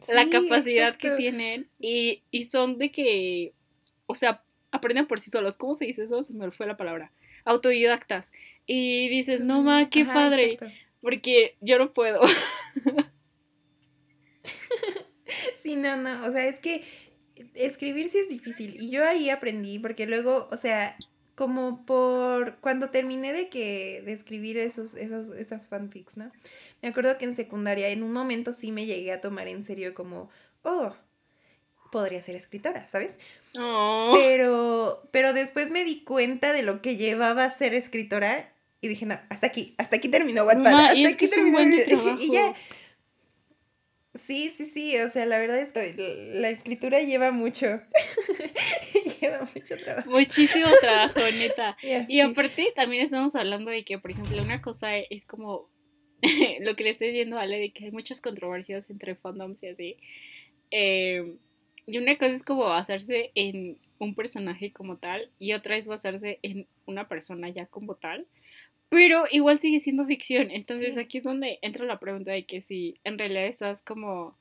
la 0.10 0.30
capacidad 0.30 0.98
que 0.98 1.08
exacto. 1.08 1.18
tienen. 1.18 1.70
Y, 1.80 2.24
y 2.32 2.46
son 2.46 2.80
de 2.80 2.92
que, 2.92 3.54
o 4.08 4.16
sea, 4.16 4.42
aprenden 4.72 5.06
por 5.06 5.20
sí 5.20 5.30
solos. 5.30 5.56
¿Cómo 5.58 5.76
se 5.76 5.86
dice 5.86 6.06
eso? 6.06 6.24
Se 6.24 6.34
me 6.34 6.50
fue 6.50 6.66
la 6.66 6.78
palabra. 6.78 7.12
Autodidactas. 7.48 8.32
Y 8.66 9.10
dices, 9.10 9.44
no, 9.44 9.64
ma, 9.64 9.90
qué 9.90 10.02
Ajá, 10.02 10.14
padre. 10.14 10.54
exacto. 10.54 10.76
Porque 11.02 11.56
yo 11.62 11.78
no 11.80 11.94
puedo. 11.94 12.22
Sí, 15.62 15.76
no, 15.76 15.98
no, 15.98 16.26
o 16.26 16.32
sea, 16.32 16.48
es 16.48 16.60
que 16.60 16.84
escribir 17.54 18.10
sí 18.10 18.20
es 18.20 18.30
difícil 18.30 18.76
y 18.80 18.90
yo 18.90 19.06
ahí 19.06 19.30
aprendí 19.30 19.80
porque 19.80 20.08
luego, 20.08 20.48
o 20.52 20.58
sea, 20.58 20.96
como 21.36 21.86
por 21.86 22.58
cuando 22.62 22.90
terminé 22.90 23.34
de 23.34 23.50
que 23.50 24.02
de 24.06 24.14
escribir 24.14 24.58
esos 24.58 24.96
esos 24.96 25.30
esas 25.30 25.68
fanfics, 25.68 26.18
¿no? 26.18 26.32
Me 26.82 26.90
acuerdo 26.90 27.18
que 27.18 27.26
en 27.26 27.36
secundaria 27.36 27.90
en 27.90 28.04
un 28.04 28.14
momento 28.14 28.54
sí 28.54 28.72
me 28.72 28.86
llegué 28.86 29.12
a 29.12 29.22
tomar 29.22 29.48
en 29.48 29.64
serio 29.64 29.94
como, 29.94 30.30
oh, 30.64 30.96
podría 31.92 32.22
ser 32.22 32.36
escritora, 32.36 32.88
¿sabes? 32.88 33.20
Oh. 33.58 34.14
Pero 34.16 35.08
pero 35.12 35.34
después 35.34 35.72
me 35.72 35.84
di 35.84 36.04
cuenta 36.04 36.54
de 36.54 36.64
lo 36.64 36.82
que 36.82 36.98
llevaba 36.98 37.46
a 37.46 37.52
ser 37.52 37.74
escritora 37.74 38.52
y 38.82 38.88
dije, 38.88 39.06
no, 39.06 39.20
hasta 39.30 39.48
aquí, 39.48 39.76
hasta 39.78 39.96
aquí 39.96 40.10
terminó 40.10 40.44
Wattpad, 40.44 40.74
hasta 40.74 40.94
es 40.94 41.14
aquí 41.14 41.28
terminó 41.28 41.60
y 42.20 42.32
ya. 42.32 42.56
Sí, 44.16 44.52
sí, 44.56 44.66
sí, 44.66 44.98
o 44.98 45.10
sea, 45.10 45.26
la 45.26 45.38
verdad 45.38 45.60
es 45.60 45.72
que 45.72 46.32
la 46.34 46.50
escritura 46.50 47.02
lleva 47.02 47.32
mucho, 47.32 47.66
lleva 49.22 49.48
mucho 49.54 49.78
trabajo. 49.78 50.10
Muchísimo 50.10 50.68
trabajo, 50.82 51.20
neta. 51.38 51.78
Y 52.08 52.20
aparte 52.20 52.74
también 52.76 53.04
estamos 53.04 53.36
hablando 53.36 53.70
de 53.72 53.84
que, 53.84 54.00
por 54.00 54.12
ejemplo, 54.12 54.42
una 54.42 54.62
cosa 54.62 54.98
es 54.98 55.26
como 55.26 55.70
lo 56.62 56.76
que 56.76 56.84
le 56.84 56.90
estoy 56.92 57.10
diciendo 57.10 57.38
a 57.38 57.44
Ale 57.44 57.60
de 57.60 57.72
que 57.72 57.86
hay 57.86 57.92
muchas 57.92 58.22
controversias 58.22 58.90
entre 58.90 59.16
fandoms 59.16 59.62
y 59.64 59.68
así. 59.68 59.98
Eh, 60.72 61.38
y 61.88 61.98
una 61.98 62.16
cosa 62.18 62.32
es 62.34 62.44
como 62.44 62.66
basarse 62.66 63.32
en 63.34 63.78
un 63.98 64.14
personaje 64.14 64.72
como 64.72 64.98
tal 64.98 65.30
y 65.40 65.54
otra 65.54 65.76
es 65.78 65.88
basarse 65.88 66.38
en 66.44 66.68
una 66.86 67.08
persona 67.08 67.50
ya 67.50 67.66
como 67.66 67.96
tal. 67.96 68.28
Pero 68.90 69.26
igual 69.32 69.60
sigue 69.60 69.80
siendo 69.80 70.06
ficción. 70.06 70.52
Entonces 70.52 70.94
Sí. 70.94 71.00
aquí 71.00 71.18
es 71.18 71.24
donde 71.24 71.60
entra 71.62 71.86
la 71.86 72.00
pregunta 72.00 72.32
de 72.32 72.46
que 72.46 72.62
si 72.62 73.00
en 73.04 73.18
realidad 73.18 73.48
estás 73.48 73.82
como 73.82 74.38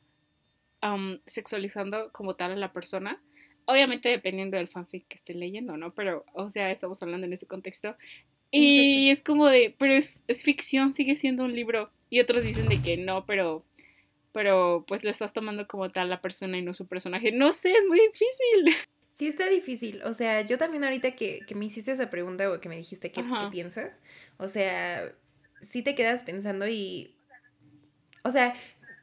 am, 0.82 1.20
sexualizando 1.26 2.10
como 2.12 2.34
tal 2.34 2.52
a 2.52 2.56
la 2.56 2.72
persona. 2.72 3.20
Obviamente 3.64 4.08
dependiendo 4.08 4.56
del 4.56 4.68
fanfic 4.68 5.08
que 5.08 5.16
esté 5.16 5.34
leyendo, 5.34 5.76
¿no? 5.76 5.92
Pero, 5.94 6.24
o 6.34 6.50
sea, 6.50 6.70
estamos 6.70 7.02
hablando 7.02 7.26
en 7.26 7.32
ese 7.32 7.46
contexto. 7.46 7.96
Y 8.52 9.10
es 9.10 9.22
como 9.22 9.46
de, 9.48 9.74
pero 9.76 9.94
es, 9.94 10.22
es 10.28 10.44
ficción, 10.44 10.94
sigue 10.94 11.16
siendo 11.16 11.44
un 11.44 11.54
libro. 11.54 11.90
Y 12.10 12.20
otros 12.20 12.44
dicen 12.44 12.68
de 12.68 12.80
que 12.80 12.96
no, 12.96 13.26
pero, 13.26 13.64
pero 14.36 14.84
pues 14.86 15.02
le 15.02 15.08
estás 15.08 15.32
tomando 15.32 15.66
como 15.66 15.90
tal 15.90 16.10
la 16.10 16.20
persona 16.20 16.58
y 16.58 16.62
no 16.62 16.74
su 16.74 16.86
personaje. 16.86 17.32
No 17.32 17.54
sé, 17.54 17.72
es 17.72 17.86
muy 17.88 17.98
difícil. 17.98 18.76
Sí, 19.14 19.28
está 19.28 19.48
difícil. 19.48 20.02
O 20.02 20.12
sea, 20.12 20.42
yo 20.42 20.58
también 20.58 20.84
ahorita 20.84 21.12
que, 21.12 21.40
que 21.46 21.54
me 21.54 21.64
hiciste 21.64 21.90
esa 21.90 22.10
pregunta 22.10 22.52
o 22.52 22.60
que 22.60 22.68
me 22.68 22.76
dijiste 22.76 23.10
qué 23.10 23.24
piensas, 23.50 24.02
o 24.36 24.46
sea, 24.46 25.10
sí 25.62 25.80
te 25.80 25.94
quedas 25.94 26.22
pensando 26.22 26.68
y, 26.68 27.16
o 28.24 28.30
sea, 28.30 28.54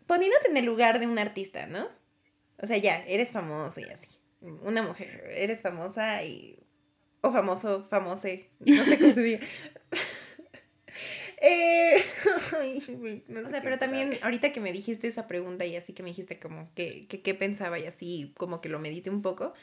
poniéndote 0.05 0.51
en 0.51 0.57
el 0.57 0.65
lugar 0.65 0.99
de 0.99 1.07
un 1.07 1.17
artista, 1.17 1.65
¿no? 1.65 1.87
O 2.61 2.67
sea, 2.67 2.77
ya, 2.77 3.03
eres 3.07 3.31
famoso 3.31 3.79
y 3.79 3.85
así. 3.85 4.07
Una 4.39 4.83
mujer, 4.83 5.31
eres 5.35 5.63
famosa 5.63 6.23
y... 6.23 6.59
O 7.21 7.31
famoso, 7.31 7.87
famose, 7.89 8.51
no 8.59 8.85
sé 8.85 8.99
cómo 8.99 9.13
se 9.13 9.21
diga. 9.23 9.39
Eh, 11.45 12.01
ay, 12.57 12.81
güey, 12.87 13.23
no 13.27 13.49
sé, 13.49 13.59
pero 13.61 13.77
también 13.77 14.17
ahorita 14.21 14.53
que 14.53 14.61
me 14.61 14.71
dijiste 14.71 15.09
esa 15.09 15.27
pregunta 15.27 15.65
y 15.65 15.75
así 15.75 15.91
que 15.91 16.01
me 16.01 16.07
dijiste 16.09 16.39
como 16.39 16.73
que 16.73 17.05
que 17.09 17.19
qué 17.21 17.33
pensaba 17.33 17.77
y 17.77 17.85
así 17.85 18.33
como 18.37 18.61
que 18.61 18.69
lo 18.69 18.79
medité 18.79 19.09
un 19.09 19.21
poco, 19.21 19.53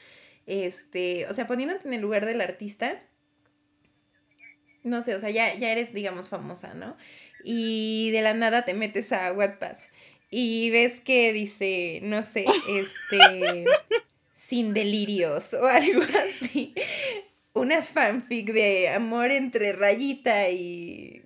este, 0.47 1.27
o 1.29 1.33
sea, 1.33 1.47
poniéndote 1.47 1.89
en 1.89 1.95
el 1.95 2.03
lugar 2.03 2.27
del 2.27 2.43
artista, 2.43 3.03
no 4.83 5.01
sé, 5.01 5.15
o 5.15 5.19
sea, 5.19 5.31
ya, 5.31 5.55
ya 5.55 5.73
eres, 5.73 5.95
digamos, 5.95 6.29
famosa, 6.29 6.75
¿no? 6.75 6.99
Y 7.45 8.11
de 8.11 8.21
la 8.21 8.35
nada 8.35 8.67
te 8.67 8.75
metes 8.75 9.11
a 9.13 9.33
Wattpad 9.33 9.79
y 10.31 10.69
ves 10.71 11.01
que 11.01 11.33
dice, 11.33 12.01
no 12.03 12.23
sé, 12.23 12.45
este, 12.69 13.65
sin 14.35 14.75
delirios 14.75 15.55
o 15.55 15.67
algo 15.67 16.03
así, 16.03 16.75
una 17.55 17.81
fanfic 17.83 18.53
de 18.53 18.91
amor 18.91 19.31
entre 19.31 19.73
Rayita 19.73 20.51
y, 20.51 21.25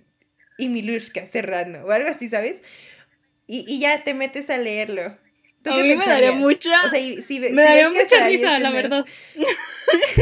y 0.57 0.67
Milushka 0.69 1.25
Serrano 1.25 1.85
o 1.85 1.91
algo 1.91 2.09
así, 2.09 2.29
¿sabes? 2.29 2.61
Y, 3.47 3.65
y 3.67 3.79
ya 3.79 4.03
te 4.03 4.13
metes 4.13 4.49
a 4.49 4.57
leerlo. 4.57 5.17
¿Tú 5.63 5.71
A 5.71 5.75
qué 5.77 5.83
mí 5.83 5.95
me 5.95 6.05
daría 6.05 6.31
mucha- 6.31 6.85
O 6.85 6.89
sea, 6.89 6.99
y 6.99 7.21
si 7.23 7.39
ve- 7.39 7.49
Me 7.51 7.63
si 7.63 7.67
daría 7.67 7.89
mucha 7.89 8.27
risa, 8.27 8.59
la 8.59 8.71
verdad. 8.71 9.05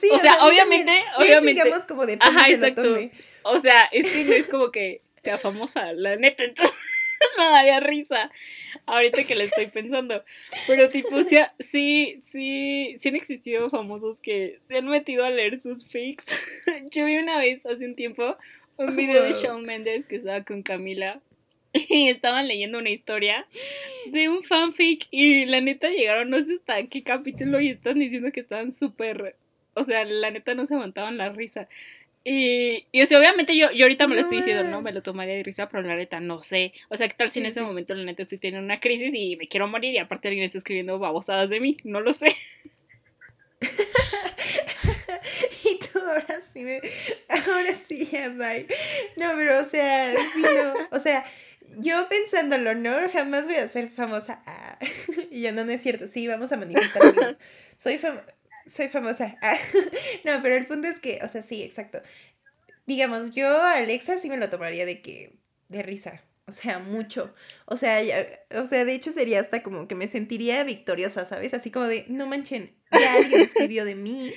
Sí, 0.00 0.08
O 0.12 0.18
sea, 0.18 0.36
obviamente- 0.46 0.84
también. 0.86 1.04
Obviamente- 1.18 1.64
digamos 1.64 1.84
como 1.86 2.06
de 2.06 2.16
Ajá, 2.20 2.48
exacto. 2.48 2.82
tome. 2.82 3.10
O 3.42 3.58
sea, 3.58 3.84
es 3.86 4.08
que 4.10 4.24
no 4.24 4.32
es 4.34 4.46
como 4.46 4.70
que 4.70 5.02
sea 5.22 5.38
famosa, 5.38 5.92
la 5.92 6.16
neta, 6.16 6.44
entonces 6.70 6.74
me 7.36 7.44
daría 7.44 7.80
risa 7.80 8.30
ahorita 8.86 9.24
que 9.24 9.34
le 9.34 9.44
estoy 9.44 9.66
pensando. 9.66 10.24
Pero 10.66 10.88
tipo, 10.88 11.22
sí, 11.24 11.38
sí, 12.30 12.96
sí 13.00 13.08
han 13.08 13.16
existido 13.16 13.68
famosos 13.70 14.20
que 14.20 14.60
se 14.68 14.76
han 14.78 14.86
metido 14.86 15.24
a 15.24 15.30
leer 15.30 15.60
sus 15.60 15.86
fics. 15.88 16.24
Yo 16.90 17.04
vi 17.06 17.16
una 17.16 17.38
vez, 17.38 17.66
hace 17.66 17.84
un 17.84 17.96
tiempo, 17.96 18.36
un 18.80 18.96
video 18.96 19.22
de. 19.22 19.32
Shawn 19.32 19.64
Mendes 19.64 20.06
que 20.06 20.16
estaba 20.16 20.42
con 20.42 20.62
Camila 20.62 21.20
y 21.72 22.08
estaban 22.08 22.48
leyendo 22.48 22.78
una 22.78 22.90
historia 22.90 23.46
de 24.06 24.28
un 24.28 24.42
fanfic 24.42 25.06
y 25.10 25.44
la 25.44 25.60
neta 25.60 25.88
llegaron 25.88 26.30
no 26.30 26.38
sé 26.38 26.54
hasta 26.54 26.82
qué 26.84 27.02
capítulo 27.02 27.60
y 27.60 27.68
están 27.68 27.98
diciendo 27.98 28.32
que 28.32 28.40
estaban 28.40 28.72
súper, 28.72 29.36
o 29.74 29.84
sea, 29.84 30.04
la 30.04 30.30
neta 30.30 30.54
no 30.54 30.66
se 30.66 30.74
aguantaban 30.74 31.16
la 31.16 31.28
risa. 31.28 31.68
Y, 32.22 32.84
y 32.92 33.02
o 33.02 33.06
sea, 33.06 33.18
obviamente 33.18 33.56
yo, 33.56 33.70
yo 33.70 33.86
ahorita 33.86 34.06
me 34.06 34.14
lo 34.14 34.20
estoy 34.20 34.38
diciendo. 34.38 34.64
¿no? 34.64 34.82
Me 34.82 34.92
lo 34.92 35.02
tomaría 35.02 35.34
de 35.34 35.42
risa, 35.42 35.70
pero 35.70 35.82
la 35.82 35.96
neta 35.96 36.20
no 36.20 36.42
sé. 36.42 36.74
O 36.90 36.96
sea, 36.96 37.08
¿qué 37.08 37.14
tal 37.14 37.30
si 37.30 37.40
en 37.40 37.46
ese 37.46 37.62
momento 37.62 37.94
la 37.94 38.04
neta 38.04 38.22
estoy 38.22 38.36
teniendo 38.36 38.64
una 38.64 38.78
crisis 38.78 39.14
y 39.14 39.36
me 39.36 39.48
quiero 39.48 39.68
morir 39.68 39.94
y 39.94 39.98
aparte 39.98 40.28
alguien 40.28 40.44
está 40.44 40.58
escribiendo 40.58 40.98
babosadas 40.98 41.48
de 41.48 41.60
mí? 41.60 41.78
No 41.82 42.00
lo 42.00 42.12
sé. 42.12 42.36
Y 45.64 45.78
tú 45.78 45.98
ahora 46.00 46.40
sí 46.52 46.60
me... 46.62 46.80
Ahora 47.28 47.74
sí 47.88 48.04
ya, 48.06 48.28
bye. 48.28 48.66
No, 49.16 49.32
pero 49.36 49.60
o 49.60 49.64
sea, 49.64 50.14
sí, 50.34 50.42
no. 50.42 50.74
O 50.90 50.98
sea, 51.00 51.24
yo 51.78 52.08
pensándolo, 52.08 52.74
¿no? 52.74 52.96
Jamás 53.12 53.44
voy 53.44 53.56
a 53.56 53.68
ser 53.68 53.90
famosa. 53.90 54.42
Ah. 54.46 54.78
Y 55.30 55.42
yo, 55.42 55.52
no, 55.52 55.64
no 55.64 55.70
es 55.72 55.82
cierto. 55.82 56.06
Sí, 56.08 56.26
vamos 56.26 56.50
a 56.52 56.56
manifestar 56.56 57.02
amigos. 57.02 57.36
Soy, 57.78 57.98
fam- 57.98 58.22
soy 58.66 58.88
famosa. 58.88 59.36
Ah. 59.42 59.56
No, 60.24 60.40
pero 60.42 60.54
el 60.56 60.66
punto 60.66 60.88
es 60.88 60.98
que, 61.00 61.20
o 61.22 61.28
sea, 61.28 61.42
sí, 61.42 61.62
exacto. 61.62 62.00
Digamos, 62.86 63.34
yo 63.34 63.48
a 63.48 63.74
Alexa 63.74 64.18
sí 64.18 64.28
me 64.28 64.36
lo 64.36 64.48
tomaría 64.50 64.86
de 64.86 65.00
que... 65.00 65.32
De 65.68 65.82
risa. 65.82 66.22
O 66.46 66.52
sea, 66.52 66.80
mucho. 66.80 67.32
O 67.66 67.76
sea, 67.76 68.02
ya- 68.02 68.26
o 68.60 68.66
sea, 68.66 68.84
de 68.84 68.92
hecho 68.94 69.12
sería 69.12 69.38
hasta 69.40 69.62
como 69.62 69.86
que 69.86 69.94
me 69.94 70.08
sentiría 70.08 70.64
victoriosa, 70.64 71.24
¿sabes? 71.24 71.54
Así 71.54 71.70
como 71.70 71.86
de, 71.86 72.04
no 72.08 72.26
manchen, 72.26 72.72
ya 72.90 73.14
alguien 73.14 73.40
escribió 73.42 73.84
de 73.84 73.94
mí 73.94 74.34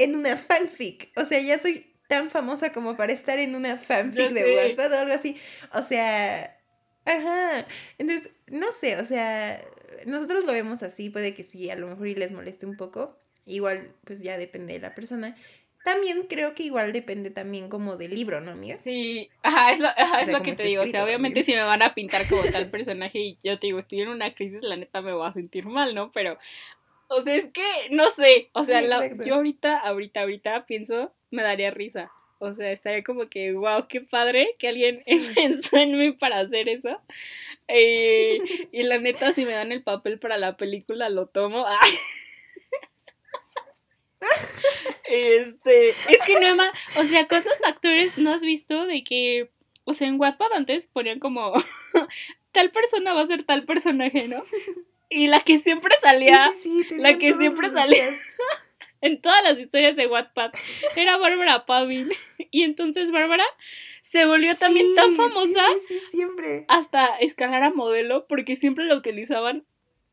en 0.00 0.16
una 0.16 0.36
fanfic. 0.36 1.12
O 1.16 1.24
sea, 1.24 1.40
ya 1.40 1.58
soy 1.58 1.86
tan 2.08 2.30
famosa 2.30 2.72
como 2.72 2.96
para 2.96 3.12
estar 3.12 3.38
en 3.38 3.54
una 3.54 3.76
fanfic 3.76 4.30
de. 4.30 4.56
Wattpad 4.56 4.92
o 4.92 4.98
algo 4.98 5.14
así. 5.14 5.36
O 5.74 5.82
sea, 5.82 6.58
ajá. 7.04 7.66
Entonces, 7.98 8.30
no 8.48 8.66
sé, 8.72 8.96
o 8.96 9.04
sea, 9.04 9.62
nosotros 10.06 10.44
lo 10.44 10.52
vemos 10.52 10.82
así, 10.82 11.10
puede 11.10 11.34
que 11.34 11.44
sí, 11.44 11.70
a 11.70 11.76
lo 11.76 11.86
mejor 11.86 12.08
y 12.08 12.14
les 12.14 12.32
moleste 12.32 12.66
un 12.66 12.76
poco. 12.76 13.16
Igual, 13.44 13.94
pues 14.04 14.22
ya 14.22 14.38
depende 14.38 14.74
de 14.74 14.80
la 14.80 14.94
persona. 14.94 15.36
También 15.84 16.24
creo 16.28 16.54
que 16.54 16.62
igual 16.62 16.92
depende 16.92 17.30
también 17.30 17.68
como 17.68 17.96
del 17.96 18.14
libro, 18.14 18.40
¿no, 18.40 18.50
amiga? 18.52 18.76
Sí, 18.76 19.30
ajá, 19.42 19.72
es 19.72 19.80
lo, 19.80 19.88
ajá, 19.88 20.20
es 20.20 20.26
sea, 20.26 20.38
lo 20.38 20.44
que 20.44 20.52
te 20.52 20.62
digo. 20.62 20.82
O 20.82 20.86
sea, 20.86 21.04
obviamente 21.04 21.40
también. 21.40 21.58
si 21.58 21.62
me 21.62 21.66
van 21.66 21.82
a 21.82 21.94
pintar 21.94 22.26
como 22.28 22.42
tal 22.44 22.70
personaje 22.70 23.18
y 23.18 23.38
yo 23.42 23.58
te 23.58 23.68
digo, 23.68 23.78
estoy 23.78 24.02
en 24.02 24.08
una 24.08 24.34
crisis, 24.34 24.62
la 24.62 24.76
neta 24.76 25.00
me 25.00 25.12
va 25.12 25.28
a 25.28 25.32
sentir 25.32 25.66
mal, 25.66 25.94
¿no? 25.94 26.12
Pero, 26.12 26.38
o 27.10 27.20
sea, 27.22 27.34
es 27.36 27.50
que, 27.52 27.62
no 27.90 28.08
sé, 28.10 28.50
o 28.54 28.64
sea, 28.64 28.80
Sí, 28.80 28.86
la- 28.88 29.04
exacto. 29.04 29.24
yo 29.24 29.34
ahorita, 29.36 29.78
ahorita, 29.78 30.20
ahorita 30.22 30.66
pienso, 30.66 31.12
me 31.30 31.42
daría 31.42 31.70
risa. 31.70 32.10
O 32.38 32.54
sea, 32.54 32.72
estaría 32.72 33.04
como 33.04 33.28
que, 33.28 33.52
wow, 33.52 33.86
qué 33.88 34.00
padre 34.00 34.56
que 34.58 34.68
alguien 34.68 35.02
pensó 35.34 35.76
en 35.76 35.98
mí 35.98 36.12
para 36.12 36.40
hacer 36.40 36.68
eso. 36.70 37.00
Eh, 37.68 38.38
y 38.72 38.82
la 38.84 38.98
neta, 38.98 39.32
si 39.34 39.44
me 39.44 39.52
dan 39.52 39.72
el 39.72 39.82
papel 39.82 40.18
para 40.18 40.38
la 40.38 40.56
película, 40.56 41.08
lo 41.10 41.26
tomo. 41.26 41.66
Ay. 41.66 41.90
Este, 45.08 45.90
es 45.90 46.18
que 46.26 46.38
no 46.40 46.54
más, 46.56 46.70
o 46.96 47.02
sea, 47.04 47.26
¿cuántos 47.26 47.60
actores 47.64 48.16
no 48.18 48.32
has 48.32 48.42
visto 48.42 48.86
de 48.86 49.02
que, 49.02 49.50
o 49.84 49.94
sea, 49.94 50.08
en 50.08 50.20
Wattpad 50.20 50.52
antes 50.52 50.86
ponían 50.86 51.18
como 51.18 51.52
tal 52.52 52.70
persona 52.70 53.12
va 53.14 53.22
a 53.22 53.26
ser 53.26 53.44
tal 53.44 53.64
personaje, 53.64 54.28
¿no? 54.28 54.42
Y 55.08 55.26
la 55.28 55.40
que 55.40 55.58
siempre 55.58 55.94
salía 56.02 56.52
Sí, 56.62 56.82
sí, 56.82 56.84
sí, 56.88 56.94
la 56.98 57.18
que 57.18 57.34
siempre 57.34 57.70
salía. 57.70 58.04
en 59.00 59.20
todas 59.20 59.42
las 59.42 59.58
historias 59.58 59.96
de 59.96 60.06
Wattpad 60.06 60.52
era 60.96 61.16
Bárbara 61.16 61.66
Pavin. 61.66 62.10
Y 62.50 62.62
entonces 62.62 63.10
Bárbara 63.10 63.44
se 64.10 64.26
volvió 64.26 64.56
también 64.56 64.94
tan 64.94 65.14
famosa 65.14 65.64
Sí, 65.88 65.94
sí, 66.00 66.00
siempre. 66.10 66.64
hasta 66.68 67.16
escalar 67.18 67.62
a 67.62 67.70
modelo 67.70 68.26
porque 68.28 68.56
siempre 68.56 68.84
la 68.84 68.96
utilizaban 68.96 69.64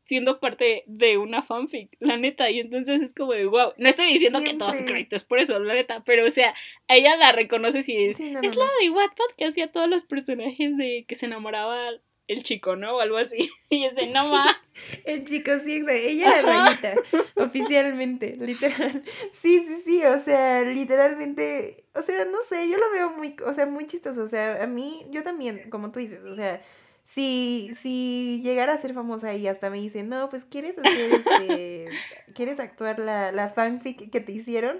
siendo 0.04 0.40
parte 0.40 0.84
de 0.86 1.18
una 1.18 1.42
fanfic, 1.42 1.90
la 2.00 2.16
neta, 2.16 2.48
y 2.50 2.60
entonces 2.60 3.02
es 3.02 3.12
como 3.12 3.32
de 3.34 3.44
wow, 3.44 3.74
no 3.76 3.88
estoy 3.90 4.10
diciendo 4.10 4.42
que 4.42 4.54
todo 4.54 4.72
su 4.72 4.86
crédito 4.86 5.16
es 5.16 5.24
por 5.24 5.38
eso, 5.38 5.58
la 5.58 5.74
neta, 5.74 6.02
pero 6.06 6.26
o 6.26 6.30
sea, 6.30 6.54
a 6.88 6.94
ella 6.96 7.14
la 7.16 7.32
reconoces 7.32 7.86
y 7.90 7.96
es, 8.04 8.16
Sí, 8.16 8.30
no, 8.30 8.40
es 8.40 8.56
no, 8.56 8.64
la 8.64 8.70
de 8.80 8.88
Wattpad 8.88 9.34
que 9.36 9.44
hacía 9.44 9.70
todos 9.70 9.86
los 9.86 10.04
personajes 10.04 10.78
de 10.78 11.04
que 11.06 11.14
se 11.14 11.26
enamoraba 11.26 11.90
el 12.28 12.42
chico, 12.42 12.76
¿no? 12.76 12.96
O 12.96 13.00
algo 13.00 13.16
así, 13.16 13.50
y 13.70 13.84
es 13.84 13.94
de 13.94 14.06
no 14.08 14.28
ma, 14.28 14.46
El 15.04 15.26
chico 15.26 15.52
sí, 15.64 15.76
exacto. 15.76 15.92
Ella 15.92 16.38
era 16.38 16.42
rayita, 16.42 16.94
oficialmente, 17.36 18.36
literal. 18.40 19.02
Sí, 19.32 19.64
sí, 19.66 19.82
sí, 19.84 20.04
o 20.04 20.20
sea, 20.20 20.62
literalmente, 20.62 21.84
o 21.94 22.02
sea, 22.02 22.24
no 22.26 22.38
sé, 22.48 22.68
yo 22.70 22.78
lo 22.78 22.90
veo 22.92 23.10
muy, 23.10 23.34
o 23.44 23.54
sea, 23.54 23.66
muy 23.66 23.86
chistoso, 23.86 24.22
o 24.22 24.28
sea, 24.28 24.62
a 24.62 24.66
mí, 24.66 25.04
yo 25.10 25.22
también, 25.22 25.68
como 25.70 25.90
tú 25.90 25.98
dices, 25.98 26.22
o 26.24 26.34
sea, 26.34 26.62
si, 27.02 27.70
si 27.80 28.40
llegara 28.44 28.74
a 28.74 28.78
ser 28.78 28.92
famosa 28.92 29.34
y 29.34 29.48
hasta 29.48 29.70
me 29.70 29.78
dicen, 29.78 30.10
no, 30.10 30.28
pues 30.28 30.44
quieres 30.44 30.78
hacer 30.78 31.12
este, 31.12 31.86
quieres 32.34 32.60
actuar 32.60 32.98
la, 32.98 33.32
la 33.32 33.48
fanfic 33.48 34.10
que 34.10 34.20
te 34.20 34.32
hicieron, 34.32 34.78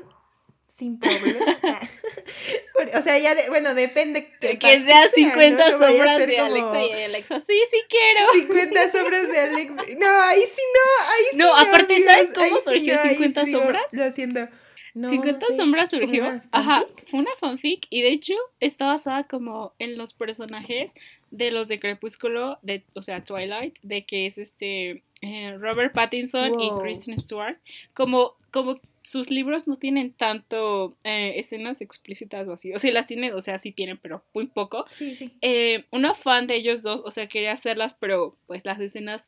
sin 0.79 0.99
problema. 0.99 1.45
Por- 2.75 2.97
o 2.97 3.03
sea, 3.03 3.19
ya, 3.19 3.35
de- 3.35 3.49
bueno, 3.49 3.75
depende 3.75 4.31
que, 4.41 4.59
fanfic 4.59 4.85
sea 4.85 5.09
50 5.11 5.51
¿no? 5.51 5.73
No 5.73 5.79
vaya 5.79 6.05
a 6.05 6.17
sombras 6.17 6.19
de 6.19 6.37
como- 6.37 6.47
Alexa 6.47 6.85
y 6.99 7.03
Alexa, 7.03 7.41
sí, 7.41 7.61
sí 7.71 7.79
quiero. 7.89 8.33
50 8.33 8.93
sombras 8.93 9.29
de 9.29 9.39
Alex. 9.39 9.71
No, 9.99 10.21
ahí 10.23 10.43
sí 10.43 10.63
no, 10.75 11.09
ahí 11.11 11.25
sí 11.33 11.37
No, 11.37 11.55
aparte, 11.57 11.95
amigos, 11.97 12.13
¿sabes 12.13 12.31
cómo 12.35 12.61
surgió 12.61 12.95
no, 12.95 13.01
ahí 13.01 13.09
50 13.11 13.41
sí 13.41 13.47
digo, 13.47 13.61
sombras? 13.61 13.93
Lo 13.93 14.11
siento. 14.13 14.49
No, 14.95 15.11
50 15.11 15.41
no 15.41 15.47
sé. 15.47 15.57
sombras 15.57 15.91
¿Como 15.91 16.03
surgió. 16.07 16.23
una 16.25 16.45
Ajá, 16.51 16.85
fue 17.09 17.21
una 17.21 17.31
fanfic 17.39 17.87
y 17.91 18.03
de 18.03 18.09
hecho 18.09 18.35
está 18.59 18.87
basada 18.87 19.25
como 19.25 19.73
en 19.79 19.97
los 19.97 20.13
personajes 20.13 20.93
de 21.31 21.51
los 21.53 21.69
de 21.69 21.79
Crepúsculo, 21.79 22.59
de, 22.63 22.83
o 22.95 23.03
sea, 23.03 23.23
Twilight, 23.23 23.79
de 23.83 24.05
que 24.07 24.27
es 24.27 24.39
este 24.39 25.03
eh, 25.21 25.57
Robert 25.59 25.93
Pattinson 25.93 26.51
Wow. 26.53 26.79
y 26.79 26.83
Kristen 26.83 27.19
Stewart. 27.19 27.59
Como, 27.95 28.35
como 28.51 28.81
sus 29.09 29.31
libros 29.31 29.67
no 29.67 29.77
tienen 29.77 30.13
tanto 30.13 30.95
eh, 31.03 31.33
escenas 31.37 31.81
explícitas 31.81 32.47
o 32.47 32.53
así. 32.53 32.75
O 32.75 32.79
sea, 32.79 32.93
las 32.93 33.07
tienen, 33.07 33.33
o 33.33 33.41
sea, 33.41 33.57
sí 33.59 33.73
tienen, 33.73 33.97
pero 33.97 34.23
muy 34.35 34.49
poco. 34.49 34.85
Sí, 34.91 35.15
sí. 35.15 35.33
Eh, 35.41 35.87
una 35.91 36.13
fan 36.13 36.47
de 36.47 36.57
ellos 36.57 36.83
dos, 36.83 37.01
o 37.03 37.11
sea, 37.11 37.27
quería 37.27 37.53
hacerlas, 37.53 37.95
pero 37.95 38.37
pues 38.47 38.67
las 38.67 38.79
escenas 38.81 39.27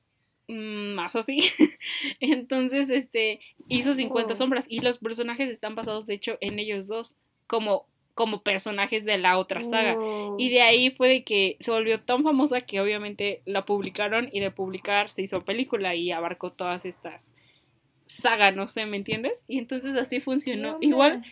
mm, 0.49 0.93
más 0.93 1.17
así. 1.17 1.39
Entonces, 2.21 2.91
este, 2.91 3.41
hizo 3.69 3.95
50 3.95 4.33
Oh. 4.33 4.37
sombras 4.37 4.67
y 4.69 4.81
los 4.81 4.99
personajes 4.99 5.49
están 5.49 5.75
basados, 5.75 6.07
de 6.07 6.13
hecho, 6.15 6.37
en 6.43 6.59
ellos 6.59 6.87
dos, 6.87 7.17
como, 7.47 7.87
como 8.13 8.43
personajes 8.43 9.07
de 9.07 9.17
la 9.17 9.39
otra 9.39 9.65
saga. 9.65 9.97
Y 10.37 10.51
de 10.51 10.61
ahí 10.61 10.91
fue 10.91 11.09
de 11.09 11.25
que 11.25 11.57
se 11.61 11.71
volvió 11.71 12.01
tan 12.01 12.23
famosa 12.23 12.61
que 12.61 12.83
obviamente 12.83 13.41
la 13.47 13.65
publicaron 13.65 14.29
y 14.31 14.41
de 14.41 14.51
publicar 14.51 15.11
se 15.11 15.23
hizo 15.23 15.43
película 15.43 15.95
y 15.95 16.11
abarcó 16.13 16.53
todas 16.53 16.85
estas 16.85 17.30
sagas, 18.11 18.55
no 18.57 18.69
sé, 18.69 18.87
¿me 18.87 18.97
entiendes? 18.97 19.35
Y 19.49 19.59
entonces 19.59 19.95
así 19.97 20.17
¿Qué 20.17 20.23
funcionó. 20.23 20.79
Igual. 20.81 21.23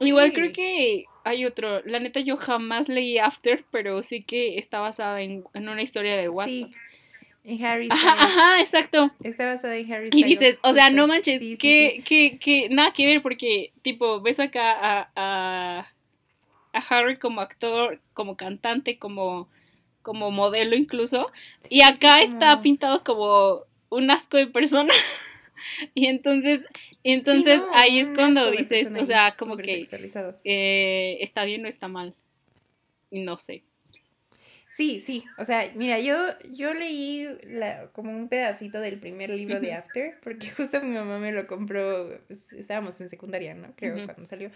Igual 0.00 0.32
creo 0.32 0.52
que 0.52 1.04
hay 1.24 1.44
otro. 1.44 1.80
La 1.84 1.98
neta 1.98 2.20
yo 2.20 2.36
jamás 2.36 2.88
leí 2.88 3.18
After, 3.18 3.64
pero 3.72 4.02
sí 4.04 4.22
que 4.22 4.56
está 4.58 4.78
basada 4.80 5.20
en, 5.20 5.44
en 5.54 5.68
una 5.68 5.82
historia 5.82 6.16
de 6.16 6.28
Wattpad. 6.28 6.50
Sí. 6.68 6.74
En 7.42 7.64
Harry 7.64 7.88
Ajá, 7.90 7.98
Styles. 8.16 8.24
ajá, 8.36 8.60
exacto. 8.60 9.10
Está 9.24 9.46
basada 9.46 9.74
en 9.76 9.90
Harry 9.92 10.10
Y 10.12 10.22
dices, 10.24 10.58
o 10.62 10.72
sea, 10.74 10.90
no 10.90 11.06
manches, 11.06 11.40
Sí, 11.40 11.56
que, 11.56 11.94
sí. 11.96 12.02
que, 12.02 12.38
que 12.38 12.68
nada 12.68 12.92
que 12.92 13.06
ver 13.06 13.22
porque, 13.22 13.72
tipo, 13.82 14.20
ves 14.20 14.38
acá 14.38 14.72
a, 14.78 15.10
a, 15.16 15.86
a 16.74 16.78
Harry 16.90 17.16
como 17.16 17.40
actor, 17.40 17.98
como 18.12 18.36
cantante, 18.36 18.98
como, 18.98 19.48
como 20.02 20.30
modelo 20.30 20.76
incluso, 20.76 21.32
y 21.70 21.80
acá 21.80 22.20
como- 22.20 22.34
está 22.34 22.60
pintado 22.60 23.02
como 23.02 23.62
un 23.88 24.10
asco 24.10 24.36
de 24.36 24.46
persona. 24.46 24.92
y 25.94 26.06
entonces, 26.06 26.60
entonces 27.04 27.60
Sí, 27.60 27.66
no, 27.66 27.74
ahí 27.74 28.00
es 28.00 28.08
cuando 28.14 28.50
dices, 28.50 28.92
o 28.92 29.06
sea, 29.06 29.34
como 29.38 29.56
que 29.56 29.86
eh, 30.44 31.18
está 31.20 31.44
bien 31.44 31.64
o 31.64 31.68
está 31.68 31.88
mal. 31.88 32.14
No 33.10 33.36
sé. 33.38 33.64
Sí, 34.70 35.00
sí, 35.00 35.24
o 35.36 35.44
sea, 35.44 35.70
mira, 35.74 35.98
yo, 35.98 36.16
yo 36.52 36.72
leí 36.72 37.28
la, 37.42 37.88
como 37.92 38.12
un 38.12 38.28
pedacito 38.28 38.80
del 38.80 39.00
primer 39.00 39.28
libro 39.30 39.60
de. 39.60 39.72
After, 39.72 40.18
porque 40.22 40.48
justo 40.56 40.80
mi 40.80 40.94
mamá 40.94 41.18
me 41.18 41.32
lo 41.32 41.46
compró, 41.48 42.20
pues, 42.28 42.52
estábamos 42.52 43.00
en 43.00 43.08
secundaria, 43.08 43.54
¿no? 43.54 43.74
Creo, 43.74 43.96
Ujú. 43.96 44.04
cuando 44.06 44.26
salió. 44.26 44.50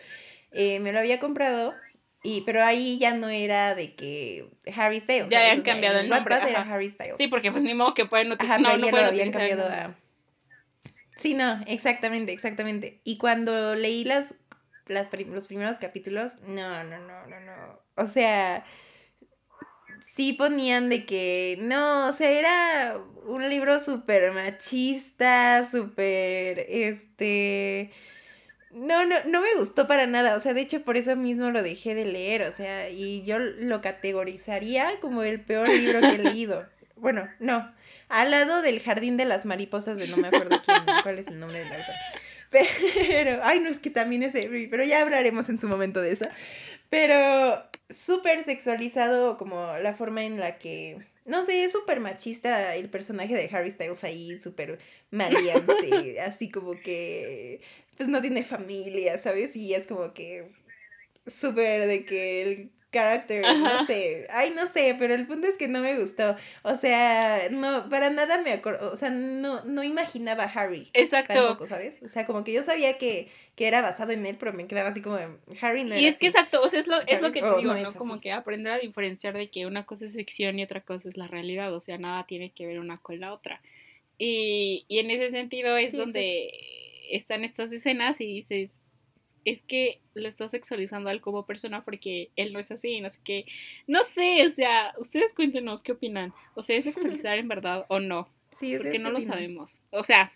Eh, 0.53 0.79
me 0.79 0.93
lo 0.93 1.01
había 1.01 1.19
comprado, 1.19 1.75
y, 2.23 2.43
pero 2.43 2.65
ahí 2.65 2.97
ya 2.97 3.13
no 3.13 3.29
era 3.29 3.75
de 3.75 3.95
que 3.97 4.47
Harry 4.77 5.01
Styles. 5.01 5.29
Ya 5.29 5.41
habían 5.41 5.61
O 5.61 5.63
sea, 5.63 5.75
cambiado 5.75 5.99
el 5.99 6.09
nombre, 6.09 6.37
era. 6.37 6.63
Harry 6.63 6.89
Styles. 6.89 7.17
Sí, 7.19 7.27
porque 7.27 7.51
pues 7.51 7.65
ni 7.65 7.75
modo 7.75 7.93
que 7.93 8.07
pueden 8.07 8.31
utilizar. 8.31 8.61
Ajá, 8.61 8.77
No, 8.77 8.79
no 8.79 8.87
ya 8.87 8.93
lo 8.93 9.09
habían 9.09 9.33
cambiado 9.33 9.67
a... 9.69 9.95
Sí, 11.17 11.35
no, 11.35 11.61
exactamente, 11.67 12.33
exactamente. 12.33 13.01
Y 13.05 13.19
cuando 13.19 13.75
leí 13.75 14.05
las, 14.05 14.35
las 14.87 15.09
los 15.13 15.47
primeros 15.47 15.79
capítulos, 15.79 16.41
no, 16.47 16.85
no, 16.85 16.99
no, 16.99 17.27
no, 17.27 17.41
no. 17.41 17.81
O 17.97 18.07
sea, 18.07 18.65
sí 20.05 20.33
ponían 20.33 20.89
de 20.89 21.07
que, 21.07 21.57
no, 21.61 22.09
o 22.09 22.13
sea, 22.13 22.31
era 22.31 22.97
un 23.27 23.49
libro 23.49 23.81
súper 23.81 24.33
machista, 24.33 25.69
súper, 25.71 26.67
este... 26.69 27.91
No, 28.73 29.07
no, 29.07 29.17
no 29.27 29.41
me 29.41 29.55
gustó 29.57 29.87
para 29.87 30.07
nada, 30.09 30.35
o 30.37 30.41
sea, 30.41 30.53
de 30.53 30.61
hecho 30.63 30.83
por 30.83 30.97
eso 30.97 31.15
mismo 31.17 31.51
lo 31.51 31.63
dejé 31.63 31.95
de 31.95 32.07
leer, 32.07 32.43
o 32.43 32.51
sea, 32.53 32.91
y 32.91 33.23
yo 33.25 33.39
lo 33.39 33.81
categorizaría 33.81 35.01
como 35.01 35.23
el 35.23 35.41
peor 35.41 35.69
libro 35.69 36.01
que 36.01 36.17
he 36.17 36.19
leído. 36.33 36.67
Bueno, 36.97 37.29
no, 37.39 37.73
al 38.21 38.31
lado 38.31 38.63
del 38.63 38.81
Jardín 38.81 39.17
de 39.17 39.25
las 39.25 39.45
Mariposas 39.45 39.97
de 39.97 40.07
no 40.07 40.17
me 40.17 40.29
acuerdo 40.29 40.61
quién, 40.65 40.79
cuál 41.03 41.19
es 41.19 41.27
el 41.27 41.41
nombre 41.41 41.59
del 41.59 41.73
autor. 41.73 41.95
Pero, 42.51 43.41
ay, 43.43 43.59
no, 43.59 43.69
es 43.69 43.81
que 43.81 43.91
también 43.91 44.23
es 44.23 44.37
Avery, 44.37 44.69
pero 44.69 44.85
ya 44.85 45.03
hablaremos 45.03 45.49
en 45.49 45.59
su 45.59 45.67
momento 45.67 46.01
de 46.01 46.13
eso. 46.13 46.27
Pero 46.89 47.65
súper 47.91 48.45
sexualizado 48.45 49.37
como 49.37 49.77
la 49.79 49.95
forma 49.95 50.25
en 50.25 50.39
la 50.39 50.59
que, 50.59 50.99
no 51.27 51.45
sé, 51.45 51.65
es 51.65 51.73
súper 51.73 51.99
machista 51.99 52.77
el 52.77 52.89
personaje 52.89 53.35
de 53.35 53.49
Harry 53.53 53.73
Styles 53.73 54.05
ahí, 54.05 54.39
súper 54.39 54.79
maleante, 55.11 56.21
así 56.21 56.49
como 56.51 56.81
que, 56.81 57.61
pues 57.97 58.09
no 58.09 58.21
tiene 58.21 58.45
familia, 58.45 59.19
¿sabes? 59.19 59.57
Y 59.57 59.75
es 59.75 59.89
como 59.89 60.15
que 60.15 60.53
súper 61.27 61.89
de 61.89 62.05
que 62.05 62.69
el 62.95 63.03
carácter, 63.03 63.43
no 63.59 63.87
sé, 63.87 64.27
ay, 64.31 64.51
no 64.51 64.67
sé, 64.69 64.97
pero 64.99 65.15
el 65.15 65.27
punto 65.27 65.47
es 65.47 65.57
que 65.57 65.69
no 65.69 65.81
me 65.81 65.99
gustó. 65.99 66.37
O 66.63 66.77
sea, 66.77 67.49
no, 67.51 67.89
para 67.89 68.11
nada 68.11 68.41
me 68.41 68.53
acuerdo, 68.53 68.93
o 68.93 68.97
sea, 68.97 69.11
no, 69.11 69.65
no 69.65 69.83
imaginaba 69.83 70.45
a 70.45 70.47
Harry. 70.47 70.89
Exacto. 70.95 71.35
Tampoco, 71.35 71.67
¿sabes? 71.67 72.01
O 72.03 72.09
sea, 72.09 72.25
como 72.27 72.45
que 72.45 72.53
yo 72.53 72.63
sabía 72.63 72.99
que, 72.99 73.29
que 73.57 73.67
era 73.67 73.83
basado 73.83 74.13
en 74.13 74.25
él, 74.27 74.37
pero 74.39 74.53
me 74.53 74.67
quedaba 74.67 74.89
así 74.91 75.03
como, 75.03 75.19
Harry 75.61 75.85
no 75.85 75.97
Y 75.97 76.07
era 76.07 76.09
es 76.09 76.19
que 76.19 76.27
exacto, 76.29 76.63
o 76.63 76.69
sea, 76.71 76.81
es 76.81 76.87
lo, 76.87 77.01
es 77.01 77.21
lo 77.21 77.31
¿sabes? 77.31 77.33
que 77.33 77.43
te 77.43 77.55
digo, 77.57 77.75
no 77.75 77.95
Como 77.95 78.21
que 78.21 78.33
aprender 78.33 78.73
a 78.73 78.79
diferenciar 78.79 79.35
de 79.35 79.51
que 79.51 79.67
una 79.67 79.85
cosa 79.87 80.05
es 80.05 80.15
ficción 80.15 80.59
y 80.59 80.63
otra 80.63 80.81
cosa 80.83 81.09
es 81.09 81.17
la 81.17 81.27
realidad, 81.27 81.75
o 81.75 81.81
sea, 81.81 81.99
nada 81.99 82.27
tiene 82.27 82.51
que 82.51 82.67
ver 82.67 82.79
una 82.79 82.99
con 82.99 83.21
la 83.21 83.33
otra. 83.33 83.61
Y, 84.19 84.85
y 84.89 85.01
en 85.01 85.11
ese 85.11 85.31
sentido 85.31 85.77
es 85.77 85.91
Sí, 85.91 85.97
donde 85.97 86.51
están 87.11 87.45
estas 87.45 87.73
escenas 87.73 88.21
y 88.21 88.27
dices, 88.27 88.71
es 89.45 89.63
que 89.63 90.01
lo 90.15 90.29
estás 90.29 90.51
sexualizando 90.53 91.09
a 91.09 91.13
él 91.13 91.21
como 91.21 91.47
persona 91.47 91.85
porque 91.85 92.31
él 92.37 92.53
no 92.53 92.59
es 92.59 92.71
así, 92.71 93.01
no 93.01 93.11
sé 93.11 93.21
qué. 93.25 93.47
No 93.87 94.01
sé, 94.15 94.47
o 94.47 94.51
sea, 94.51 94.95
ustedes 94.99 95.35
cuéntenos 95.35 95.83
qué 95.83 95.93
opinan. 95.93 96.33
O 96.55 96.63
sea, 96.63 96.77
¿es 96.77 96.85
sexualizar 96.85 97.39
en 97.39 97.49
verdad 97.49 97.85
o 97.89 98.01
no? 98.01 98.29
Sí, 98.53 98.75
es 98.75 98.81
Porque 98.81 98.99
no 98.99 99.11
lo 99.11 99.21
sabemos. 99.21 99.83
O 99.91 100.05
sea, 100.05 100.33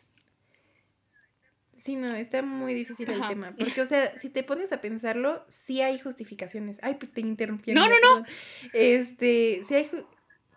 Sí, 1.74 1.94
no, 1.94 2.12
está 2.12 2.42
muy 2.42 2.74
difícil 2.74 3.08
el 3.08 3.24
tema. 3.28 3.54
Porque, 3.56 3.80
o 3.80 3.86
sea, 3.86 4.16
si 4.18 4.30
te 4.30 4.42
pones 4.42 4.72
a 4.72 4.80
pensarlo, 4.80 5.44
sí 5.48 5.80
hay 5.80 5.98
justificaciones. 5.98 6.80
Ay, 6.82 6.96
te 6.96 7.20
interrumpí. 7.20 7.72
No, 7.72 7.88
no, 7.88 7.94
no. 8.02 8.24
Este, 8.72 9.62
sí 9.66 9.74
hay, 9.76 9.84
ju- 9.84 10.04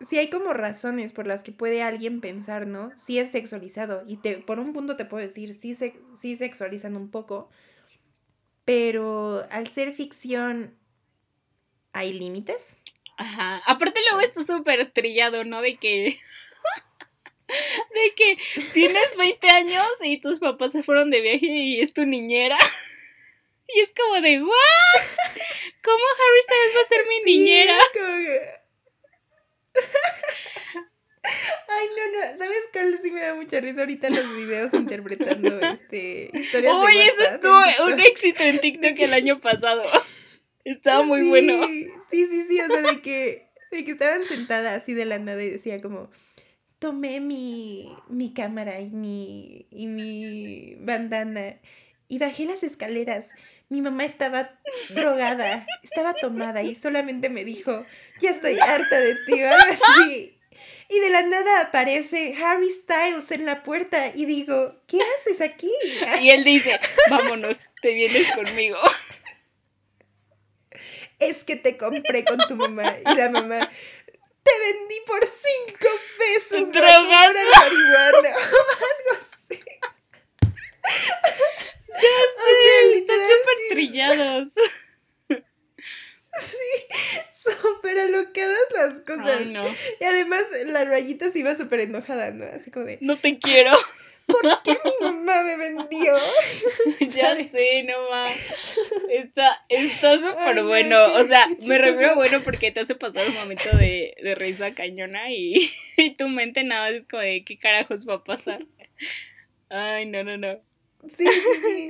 sí 0.09 0.17
hay 0.17 0.31
como 0.31 0.51
razones 0.53 1.13
por 1.13 1.27
las 1.27 1.43
que 1.43 1.51
puede 1.51 1.83
alguien 1.83 2.21
pensar, 2.21 2.65
¿no? 2.65 2.91
Sí 2.97 3.19
es 3.19 3.29
sexualizado. 3.29 4.03
Y 4.07 4.17
te, 4.17 4.39
por 4.39 4.57
un 4.59 4.73
punto 4.73 4.95
te 4.97 5.05
puedo 5.05 5.21
decir, 5.21 5.53
sí, 5.53 5.75
se, 5.75 5.93
sí 6.15 6.35
sexualizan 6.35 6.95
un 6.97 7.11
poco. 7.11 7.51
Pero 8.73 9.45
al 9.51 9.67
ser 9.67 9.91
ficción, 9.91 10.79
¿hay 11.91 12.13
límites? 12.13 12.81
Ajá. 13.17 13.57
Aparte 13.65 13.99
luego 14.09 14.21
esto 14.25 14.39
es 14.39 14.47
súper 14.47 14.89
trillado, 14.93 15.43
¿no? 15.43 15.61
De 15.61 15.75
que... 15.75 16.17
De 17.49 18.13
que 18.15 18.37
tienes 18.71 19.17
20 19.17 19.49
años 19.49 19.85
y 20.03 20.19
tus 20.19 20.39
papás 20.39 20.71
se 20.71 20.83
fueron 20.83 21.09
de 21.11 21.19
viaje 21.19 21.47
y 21.47 21.81
es 21.81 21.93
tu 21.93 22.05
niñera. 22.05 22.57
Y 23.73 23.79
es 23.81 23.89
como 23.93 24.21
de, 24.21 24.41
¿what? 24.41 25.01
¿Cómo 25.83 26.03
Harry 26.13 26.41
Styles 26.43 26.75
va 26.77 26.81
a 26.81 26.89
ser 26.89 27.05
mi 27.07 27.15
Sí, 27.15 27.23
niñera? 27.25 27.77
es 27.77 27.89
como 27.93 28.17
que- 28.17 28.61
Ay, 31.67 31.87
no, 31.97 32.31
no. 32.31 32.37
¿Sabes 32.37 32.57
cuál 32.73 32.99
sí 33.01 33.11
me 33.11 33.21
da 33.21 33.33
mucha 33.51 33.65
risa 33.65 33.81
ahorita 33.81 34.09
los 34.09 34.37
videos 34.37 34.73
interpretando 34.73 35.59
este 35.59 36.29
historias 36.33 36.73
de 36.73 36.79
Uy, 36.79 37.01
eso 37.01 37.35
estuvo 37.35 37.85
un 37.85 37.99
éxito 37.99 38.43
en 38.43 38.59
TikTok 38.59 38.99
el 38.99 39.13
año 39.13 39.41
pasado. 39.41 39.83
Estaba 40.63 41.03
muy 41.03 41.21
Sí, 41.21 41.29
bueno. 41.29 41.67
Sí, 42.09 42.27
sí, 42.29 42.45
sí, 42.47 42.61
o 42.61 42.67
sea, 42.67 42.81
de 42.81 43.01
que, 43.01 43.47
de 43.71 43.83
que 43.83 43.91
estaban 43.91 44.25
sentadas 44.25 44.81
así 44.81 44.93
de 44.93 45.05
la 45.05 45.17
nada 45.17 45.43
y 45.43 45.49
decía 45.49 45.81
como, 45.81 46.11
tomé 46.79 47.19
mi, 47.19 47.89
mi 48.09 48.33
cámara 48.33 48.79
y 48.79 48.89
mi, 48.91 49.67
y 49.71 49.87
mi 49.87 50.75
bandana 50.79 51.59
y 52.07 52.19
bajé 52.19 52.45
las 52.45 52.63
escaleras. 52.63 53.31
Mi 53.69 53.81
mamá 53.81 54.05
estaba 54.05 54.59
drogada, 54.89 55.65
estaba 55.81 56.13
tomada 56.13 56.61
y 56.61 56.75
solamente 56.75 57.29
me 57.29 57.43
dijo, 57.43 57.85
ya 58.19 58.31
estoy 58.31 58.59
harta 58.59 58.99
de 58.99 59.15
ti, 59.25 59.41
algo 59.41 59.77
así. 59.81 60.40
Y 60.91 60.99
de 60.99 61.09
la 61.09 61.21
nada 61.21 61.61
aparece 61.61 62.35
Harry 62.43 62.69
Styles 62.69 63.31
en 63.31 63.45
la 63.45 63.63
puerta 63.63 64.11
y 64.13 64.25
digo, 64.25 64.75
¿qué 64.87 64.99
haces 65.01 65.39
aquí? 65.39 65.71
Y 66.19 66.29
él 66.31 66.43
dice, 66.43 66.81
vámonos, 67.09 67.61
te 67.81 67.93
vienes 67.93 68.29
conmigo. 68.33 68.77
es 71.19 71.45
que 71.45 71.55
te 71.55 71.77
compré 71.77 72.25
con 72.25 72.39
tu 72.39 72.57
mamá. 72.57 72.97
Y 73.09 73.15
la 73.15 73.29
mamá, 73.29 73.71
te 74.43 74.51
vendí 74.59 74.95
por 75.07 75.21
cinco 75.21 75.87
pesos. 76.19 76.71
Drogas. 76.73 77.33
marihuana. 77.55 78.29
Algo 78.35 79.11
así. 79.13 79.63
Sí, 81.99 82.07
están 82.35 82.91
literal, 82.91 83.27
súper 83.27 83.57
trillados. 83.69 84.53
Súper 87.91 87.99
alocadas 87.99 88.57
las 88.73 88.93
cosas. 89.01 89.39
Ay, 89.39 89.45
no. 89.45 89.65
Y 89.99 90.03
además 90.03 90.43
la 90.67 90.85
rayita 90.85 91.29
se 91.31 91.39
iba 91.39 91.55
súper 91.55 91.81
enojada, 91.81 92.31
¿no? 92.31 92.45
Así 92.45 92.71
como 92.71 92.85
de, 92.85 92.97
No 93.01 93.17
te 93.17 93.37
quiero. 93.37 93.71
¿Por 94.25 94.41
qué 94.63 94.77
mi 94.83 94.91
mamá 95.01 95.43
me 95.43 95.57
vendió? 95.57 96.15
ya 97.13 97.35
sé, 97.35 97.83
no 97.83 98.09
más. 98.09 98.31
Está 99.09 99.63
está 99.67 100.17
súper 100.17 100.63
bueno. 100.63 101.13
o 101.15 101.27
sea, 101.27 101.47
me 101.65 101.77
refiero 101.77 102.15
bueno 102.15 102.39
porque 102.41 102.71
te 102.71 102.81
hace 102.81 102.95
pasar 102.95 103.27
un 103.27 103.35
momento 103.35 103.75
de, 103.77 104.15
de 104.21 104.35
risa 104.35 104.73
cañona 104.73 105.31
y, 105.31 105.71
y, 105.97 106.15
tu 106.15 106.29
mente 106.29 106.63
nada 106.63 106.89
más 106.89 107.01
es 107.01 107.07
como 107.09 107.23
de 107.23 107.43
qué 107.43 107.57
carajos 107.57 108.07
va 108.07 108.15
a 108.15 108.23
pasar. 108.23 108.65
Ay, 109.69 110.05
no, 110.05 110.23
no, 110.23 110.37
no. 110.37 110.59
Sí, 111.09 111.25
sí, 111.25 111.49
sí. 111.61 111.89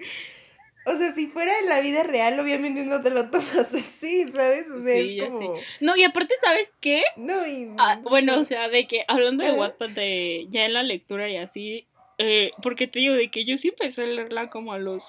O 0.85 0.97
sea, 0.97 1.13
si 1.13 1.27
fuera 1.27 1.59
en 1.59 1.67
la 1.67 1.81
vida 1.81 2.03
real, 2.03 2.39
obviamente 2.39 2.83
no 2.85 3.01
te 3.01 3.11
lo 3.11 3.29
tomas 3.29 3.73
así, 3.73 4.23
¿sabes? 4.31 4.69
O 4.69 4.81
sea, 4.81 5.01
sí, 5.01 5.19
es 5.19 5.29
como... 5.29 5.55
No, 5.79 5.95
y 5.95 6.03
aparte, 6.03 6.33
¿sabes 6.41 6.73
qué? 6.79 7.03
No, 7.17 7.45
y... 7.45 7.69
Ah, 7.77 7.99
bueno, 8.03 8.39
o 8.39 8.43
sea, 8.43 8.67
de 8.69 8.87
que 8.87 9.05
hablando 9.07 9.43
de 9.43 9.53
Wattpad, 9.53 9.91
de 9.91 10.47
ya 10.49 10.65
en 10.65 10.73
la 10.73 10.83
lectura 10.83 11.29
y 11.29 11.37
así, 11.37 11.85
eh, 12.17 12.51
porque 12.63 12.87
te 12.87 12.99
digo 12.99 13.13
de 13.13 13.29
que 13.29 13.45
yo 13.45 13.57
sí 13.57 13.69
empecé 13.69 14.03
a 14.03 14.07
leerla 14.07 14.49
como 14.49 14.73
a 14.73 14.79
los 14.79 15.03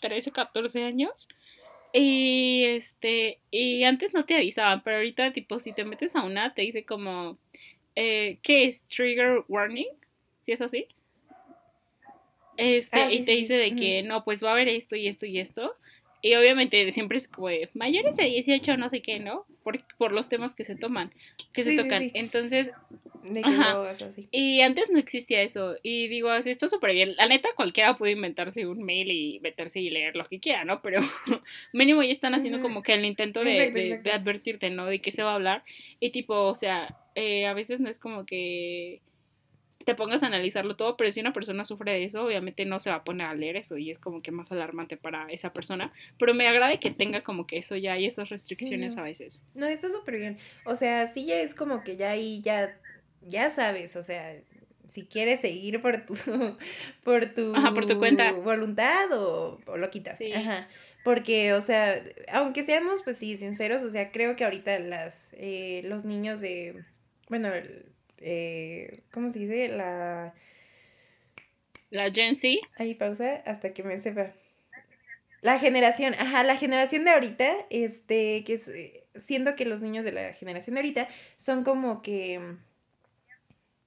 13, 0.00 0.30
14 0.30 0.82
años. 0.84 1.28
Y 1.92 2.64
este, 2.64 3.38
y 3.50 3.84
antes 3.84 4.12
no 4.12 4.24
te 4.24 4.34
avisaban, 4.34 4.82
pero 4.82 4.96
ahorita, 4.96 5.32
tipo, 5.32 5.58
si 5.60 5.72
te 5.72 5.84
metes 5.84 6.14
a 6.14 6.22
una, 6.22 6.54
te 6.54 6.62
dice 6.62 6.84
como, 6.84 7.38
eh, 7.94 8.38
¿qué 8.42 8.66
es? 8.66 8.86
Trigger 8.88 9.44
warning, 9.48 9.88
si 10.40 10.52
es 10.52 10.60
así. 10.60 10.86
Este, 12.56 13.00
ah, 13.00 13.12
y 13.12 13.24
te 13.24 13.32
dice 13.32 13.54
de 13.54 13.74
que 13.74 14.02
no, 14.02 14.24
pues 14.24 14.42
va 14.42 14.50
a 14.50 14.52
haber 14.52 14.68
esto 14.68 14.96
y 14.96 15.08
esto 15.08 15.26
y 15.26 15.38
esto. 15.38 15.74
Y 16.22 16.34
obviamente 16.34 16.90
siempre 16.92 17.18
es 17.18 17.28
como 17.28 17.48
de 17.48 17.68
mayores 17.74 18.16
de 18.16 18.24
18, 18.24 18.76
no 18.78 18.88
sé 18.88 19.02
qué, 19.02 19.20
¿no? 19.20 19.44
Por, 19.62 19.84
por 19.96 20.12
los 20.12 20.28
temas 20.28 20.54
que 20.54 20.64
se 20.64 20.74
toman, 20.74 21.12
que 21.52 21.62
se 21.62 21.76
tocan. 21.76 22.10
Entonces, 22.14 22.72
y 24.30 24.60
antes 24.60 24.90
no 24.90 24.98
existía 24.98 25.42
eso. 25.42 25.76
Y 25.82 26.08
digo, 26.08 26.30
así 26.30 26.50
está 26.50 26.68
súper 26.68 26.92
bien. 26.92 27.16
La 27.16 27.26
neta, 27.26 27.48
cualquiera 27.56 27.96
puede 27.96 28.12
inventarse 28.12 28.66
un 28.66 28.82
mail 28.82 29.10
y 29.10 29.40
meterse 29.40 29.80
y 29.80 29.90
leer 29.90 30.16
lo 30.16 30.24
que 30.26 30.40
quiera, 30.40 30.64
¿no? 30.64 30.80
Pero 30.82 31.00
mínimo 31.72 32.02
ya 32.02 32.12
están 32.12 32.34
haciendo 32.34 32.60
como 32.60 32.82
que 32.82 32.94
el 32.94 33.04
intento 33.04 33.40
de, 33.40 33.70
de, 33.70 34.12
advertirte, 34.12 34.70
¿no? 34.70 34.86
De 34.86 35.00
qué 35.00 35.10
se 35.10 35.22
va 35.22 35.32
a 35.32 35.34
hablar. 35.34 35.64
Y 36.00 36.10
tipo, 36.10 36.34
o 36.34 36.54
sea, 36.54 36.96
eh, 37.14 37.46
a 37.46 37.54
veces 37.54 37.80
no 37.80 37.88
es 37.88 37.98
como 37.98 38.26
que 38.26 39.00
te 39.86 39.94
pongas 39.94 40.24
a 40.24 40.26
analizarlo 40.26 40.74
todo, 40.74 40.96
pero 40.96 41.12
si 41.12 41.20
una 41.20 41.32
persona 41.32 41.64
sufre 41.64 41.92
de 41.92 42.04
eso, 42.04 42.24
obviamente 42.24 42.64
no 42.64 42.80
se 42.80 42.90
va 42.90 42.96
a 42.96 43.04
poner 43.04 43.28
a 43.28 43.34
leer 43.34 43.56
eso 43.56 43.78
y 43.78 43.92
es 43.92 44.00
como 44.00 44.20
que 44.20 44.32
más 44.32 44.50
alarmante 44.50 44.96
para 44.96 45.28
esa 45.30 45.52
persona. 45.52 45.92
Pero 46.18 46.34
me 46.34 46.48
agrada 46.48 46.76
que 46.80 46.90
tenga 46.90 47.22
como 47.22 47.46
que 47.46 47.58
eso 47.58 47.76
ya 47.76 47.96
y 47.96 48.04
esas 48.04 48.28
restricciones 48.28 48.96
a 48.96 49.02
veces. 49.02 49.44
No, 49.54 49.66
está 49.66 49.88
súper 49.88 50.18
bien. 50.18 50.38
O 50.64 50.74
sea, 50.74 51.06
sí 51.06 51.24
ya 51.24 51.40
es 51.40 51.54
como 51.54 51.84
que 51.84 51.96
ya 51.96 52.10
ahí 52.10 52.40
ya, 52.42 52.76
ya 53.22 53.48
sabes, 53.48 53.94
o 53.94 54.02
sea, 54.02 54.36
si 54.88 55.06
quieres 55.06 55.40
seguir 55.40 55.80
por 55.80 56.04
tu, 56.04 56.14
por 57.04 57.26
tu, 57.32 57.52
por 57.72 57.86
tu 57.86 57.98
cuenta. 57.98 58.32
voluntad 58.32 59.12
o, 59.12 59.60
lo 59.76 59.90
quitas. 59.90 60.20
Ajá. 60.34 60.66
Porque, 61.04 61.52
o 61.52 61.60
sea, 61.60 62.02
aunque 62.32 62.64
seamos, 62.64 63.02
pues 63.04 63.18
sí, 63.18 63.36
sinceros, 63.36 63.84
o 63.84 63.90
sea, 63.90 64.10
creo 64.10 64.34
que 64.34 64.44
ahorita 64.44 64.80
las, 64.80 65.32
eh, 65.38 65.82
los 65.84 66.04
niños 66.04 66.40
de, 66.40 66.82
bueno, 67.28 67.50
eh, 68.18 69.02
¿cómo 69.10 69.30
se 69.30 69.40
dice? 69.40 69.68
La... 69.68 70.34
La 71.90 72.10
Gen 72.10 72.36
Z. 72.36 72.58
Ahí 72.78 72.94
pausa 72.94 73.42
hasta 73.46 73.72
que 73.72 73.82
me 73.82 74.00
sepa. 74.00 74.32
La 75.40 75.58
generación, 75.58 76.14
ajá, 76.14 76.42
la 76.42 76.56
generación 76.56 77.04
de 77.04 77.10
ahorita, 77.10 77.54
este, 77.70 78.42
que 78.44 78.54
es, 78.54 78.70
siendo 79.14 79.54
que 79.54 79.64
los 79.64 79.82
niños 79.82 80.04
de 80.04 80.12
la 80.12 80.32
generación 80.32 80.74
de 80.74 80.80
ahorita 80.80 81.08
son 81.36 81.62
como 81.62 82.02
que 82.02 82.40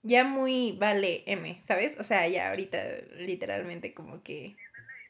ya 0.04 0.24
muy 0.24 0.74
vale 0.80 1.24
M, 1.26 1.62
¿sabes? 1.68 2.00
O 2.00 2.04
sea, 2.04 2.28
ya 2.28 2.50
ahorita 2.50 2.82
literalmente 3.18 3.94
como 3.94 4.24
que 4.24 4.56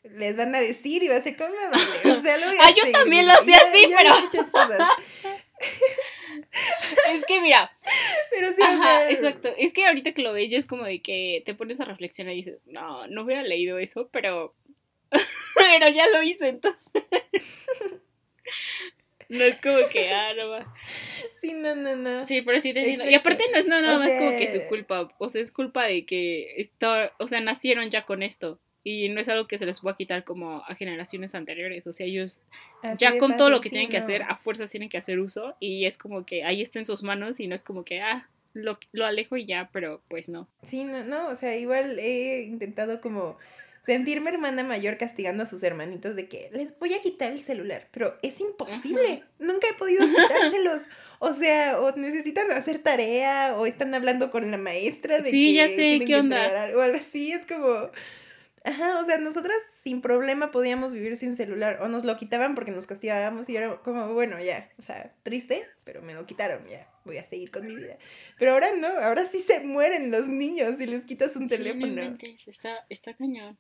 les 0.03 0.37
van 0.37 0.55
a 0.55 0.59
decir 0.59 1.03
y 1.03 1.09
va 1.09 1.17
a 1.17 1.21
ser 1.21 1.37
como 1.37 1.53
vale. 1.53 2.17
O 2.17 2.21
sea, 2.21 2.37
lo 2.37 2.47
voy 2.47 2.57
a 2.57 2.63
Ah, 2.63 2.73
yo 2.75 2.91
también 2.91 3.27
lo 3.27 3.33
hacía 3.33 3.57
así, 3.57 3.93
pero. 3.95 4.13
es 7.09 7.25
que 7.25 7.41
mira. 7.41 7.71
Pero 8.31 8.49
sí, 8.49 8.61
Ajá, 8.61 9.09
exacto. 9.09 9.49
Es 9.57 9.73
que 9.73 9.85
ahorita 9.85 10.13
que 10.13 10.21
lo 10.21 10.33
ves, 10.33 10.49
ya 10.49 10.57
es 10.57 10.65
como 10.65 10.83
de 10.83 11.01
que 11.01 11.43
te 11.45 11.53
pones 11.53 11.79
a 11.79 11.85
reflexionar 11.85 12.33
y 12.33 12.37
dices, 12.37 12.59
no, 12.65 13.07
no 13.07 13.23
hubiera 13.23 13.43
leído 13.43 13.77
eso, 13.79 14.09
pero. 14.11 14.55
pero 15.55 15.89
ya 15.89 16.07
lo 16.09 16.21
hice 16.23 16.47
entonces. 16.47 16.81
No 19.29 19.43
es 19.43 19.61
como 19.61 19.77
que, 19.93 20.11
ah, 20.11 20.33
no 20.33 20.49
va. 20.49 20.73
Sí, 21.39 21.53
no, 21.53 21.75
no, 21.75 21.95
no. 21.95 22.27
Sí, 22.27 22.41
pero 22.41 22.59
sí 22.61 22.73
te 22.73 22.79
entiendo. 22.79 23.07
Y 23.07 23.13
aparte 23.13 23.43
no 23.51 23.59
es 23.59 23.67
nada 23.67 23.99
más 23.99 24.11
como 24.15 24.35
que 24.35 24.47
su 24.47 24.65
culpa. 24.65 25.13
O 25.19 25.29
sea, 25.29 25.39
es 25.39 25.51
culpa 25.51 25.85
de 25.85 26.03
que 26.07 26.59
está, 26.59 27.13
o 27.19 27.27
sea, 27.27 27.39
nacieron 27.39 27.91
ya 27.91 28.07
con 28.07 28.23
esto 28.23 28.59
y 28.83 29.09
no 29.09 29.19
es 29.19 29.27
algo 29.29 29.47
que 29.47 29.57
se 29.57 29.65
les 29.65 29.81
pueda 29.81 29.95
quitar 29.95 30.23
como 30.23 30.63
a 30.65 30.75
generaciones 30.75 31.35
anteriores, 31.35 31.85
o 31.87 31.93
sea, 31.93 32.05
ellos 32.05 32.41
ya 32.97 33.17
con 33.17 33.37
todo 33.37 33.49
lo 33.49 33.61
que 33.61 33.69
tienen 33.69 33.89
que 33.89 33.97
hacer, 33.97 34.23
a 34.23 34.35
fuerzas 34.35 34.69
tienen 34.69 34.89
que 34.89 34.97
hacer 34.97 35.19
uso 35.19 35.55
y 35.59 35.85
es 35.85 35.97
como 35.97 36.25
que 36.25 36.43
ahí 36.43 36.61
está 36.61 36.79
en 36.79 36.85
sus 36.85 37.03
manos 37.03 37.39
y 37.39 37.47
no 37.47 37.55
es 37.55 37.63
como 37.63 37.83
que, 37.83 38.01
ah, 38.01 38.29
lo, 38.53 38.79
lo 38.91 39.05
alejo 39.05 39.37
y 39.37 39.45
ya, 39.45 39.69
pero 39.71 40.01
pues 40.07 40.29
no. 40.29 40.47
Sí, 40.63 40.83
no, 40.83 41.03
no, 41.03 41.27
o 41.27 41.35
sea, 41.35 41.55
igual 41.57 41.99
he 41.99 42.43
intentado 42.43 43.01
como 43.01 43.37
sentirme 43.85 44.29
hermana 44.29 44.63
mayor 44.63 44.97
castigando 44.97 45.43
a 45.43 45.45
sus 45.45 45.63
hermanitos 45.63 46.15
de 46.15 46.27
que 46.27 46.49
les 46.53 46.77
voy 46.77 46.93
a 46.93 47.01
quitar 47.01 47.31
el 47.31 47.39
celular, 47.39 47.87
pero 47.91 48.17
es 48.21 48.39
imposible, 48.39 49.23
nunca 49.39 49.67
he 49.69 49.73
podido 49.73 50.07
quitárselos. 50.07 50.83
O 51.21 51.33
sea, 51.33 51.81
o 51.81 51.93
necesitan 51.97 52.49
hacer 52.53 52.79
tarea, 52.79 53.57
o 53.57 53.65
están 53.65 53.93
hablando 53.93 54.31
con 54.31 54.49
la 54.51 54.57
maestra 54.57 55.19
de 55.19 55.29
sí, 55.29 55.53
ya 55.53 55.67
sé, 55.67 55.99
¿qué 56.07 56.15
onda? 56.15 56.63
Algo 56.63 56.81
así, 56.81 57.33
es 57.33 57.45
como, 57.45 57.91
Ajá, 58.69 58.99
o 58.99 59.05
sea, 59.05 59.17
nosotras 59.17 59.57
sin 59.81 59.99
problema 59.99 60.51
podíamos 60.51 60.93
vivir 60.93 61.15
sin 61.15 61.35
celular 61.35 61.79
o 61.81 61.87
nos 61.87 62.05
lo 62.05 62.15
quitaban 62.17 62.53
porque 62.53 62.69
nos 62.69 62.85
castigábamos 62.85 63.49
y 63.49 63.57
era 63.57 63.77
como, 63.77 64.13
bueno, 64.13 64.39
ya, 64.39 64.69
o 64.77 64.83
sea, 64.83 65.11
triste, 65.23 65.65
pero 65.83 66.03
me 66.03 66.13
lo 66.13 66.27
quitaron, 66.27 66.67
ya, 66.67 66.87
voy 67.03 67.17
a 67.17 67.23
seguir 67.23 67.49
con 67.49 67.65
mi 67.65 67.75
vida. 67.75 67.97
Pero 68.37 68.51
ahora 68.51 68.75
no, 68.75 68.87
ahora 68.87 69.25
sí 69.25 69.39
se 69.39 69.61
mueren 69.61 70.11
los 70.11 70.27
niños 70.27 70.77
si 70.77 70.85
les 70.85 71.05
quitas 71.05 71.35
un 71.35 71.47
teléfono. 71.47 72.15
está, 72.45 72.85
está 72.89 73.15
cañón. 73.15 73.57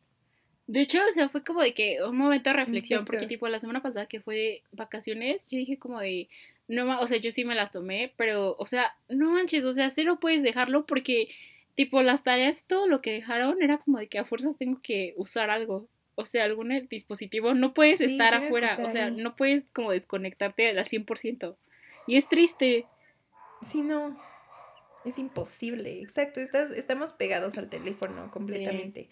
De 0.67 0.81
hecho, 0.81 0.99
o 1.03 1.11
sea, 1.11 1.27
fue 1.27 1.43
como 1.43 1.61
de 1.63 1.73
que 1.73 2.03
un 2.03 2.15
momento 2.15 2.51
de 2.51 2.57
reflexión, 2.57 3.03
porque 3.03 3.25
tipo 3.25 3.47
la 3.47 3.57
semana 3.57 3.81
pasada 3.81 4.05
que 4.05 4.21
fue 4.21 4.61
vacaciones, 4.71 5.41
yo 5.49 5.57
dije 5.57 5.79
como 5.79 5.99
de, 5.99 6.29
no, 6.67 6.99
o 6.99 7.07
sea, 7.07 7.17
yo 7.17 7.31
sí 7.31 7.45
me 7.45 7.55
las 7.55 7.71
tomé, 7.71 8.13
pero, 8.15 8.55
o 8.59 8.67
sea, 8.67 8.95
no 9.07 9.31
manches, 9.31 9.63
o 9.63 9.73
sea, 9.73 9.89
cero 9.89 10.19
puedes 10.21 10.43
dejarlo 10.43 10.85
porque 10.85 11.29
tipo 11.79 12.01
las 12.01 12.23
tareas 12.23 12.59
y 12.59 12.63
todo 12.67 12.87
lo 12.87 12.99
que 12.99 13.13
dejaron 13.13 13.63
era 13.63 13.77
como 13.77 13.99
de 13.99 14.09
que 14.09 14.19
a 14.19 14.25
fuerzas 14.25 14.57
tengo 14.57 14.81
que 14.81 15.13
usar 15.15 15.49
algo. 15.49 15.87
O 16.15 16.25
sea, 16.25 16.43
algún 16.43 16.77
dispositivo, 16.89 17.53
no 17.53 17.73
puedes 17.73 18.01
estar 18.01 18.33
afuera, 18.33 18.77
o 18.83 18.91
sea, 18.91 19.09
no 19.11 19.37
puedes 19.37 19.63
como 19.71 19.91
desconectarte 19.91 20.67
al 20.77 20.85
100%. 20.85 21.55
Y 22.05 22.17
es 22.17 22.27
triste. 22.27 22.85
Sí, 23.61 23.81
no. 23.81 24.21
Es 25.05 25.17
imposible, 25.17 26.01
exacto, 26.01 26.41
estás, 26.41 26.71
estamos 26.71 27.13
pegados 27.13 27.57
al 27.57 27.69
teléfono 27.69 28.29
completamente. 28.29 29.07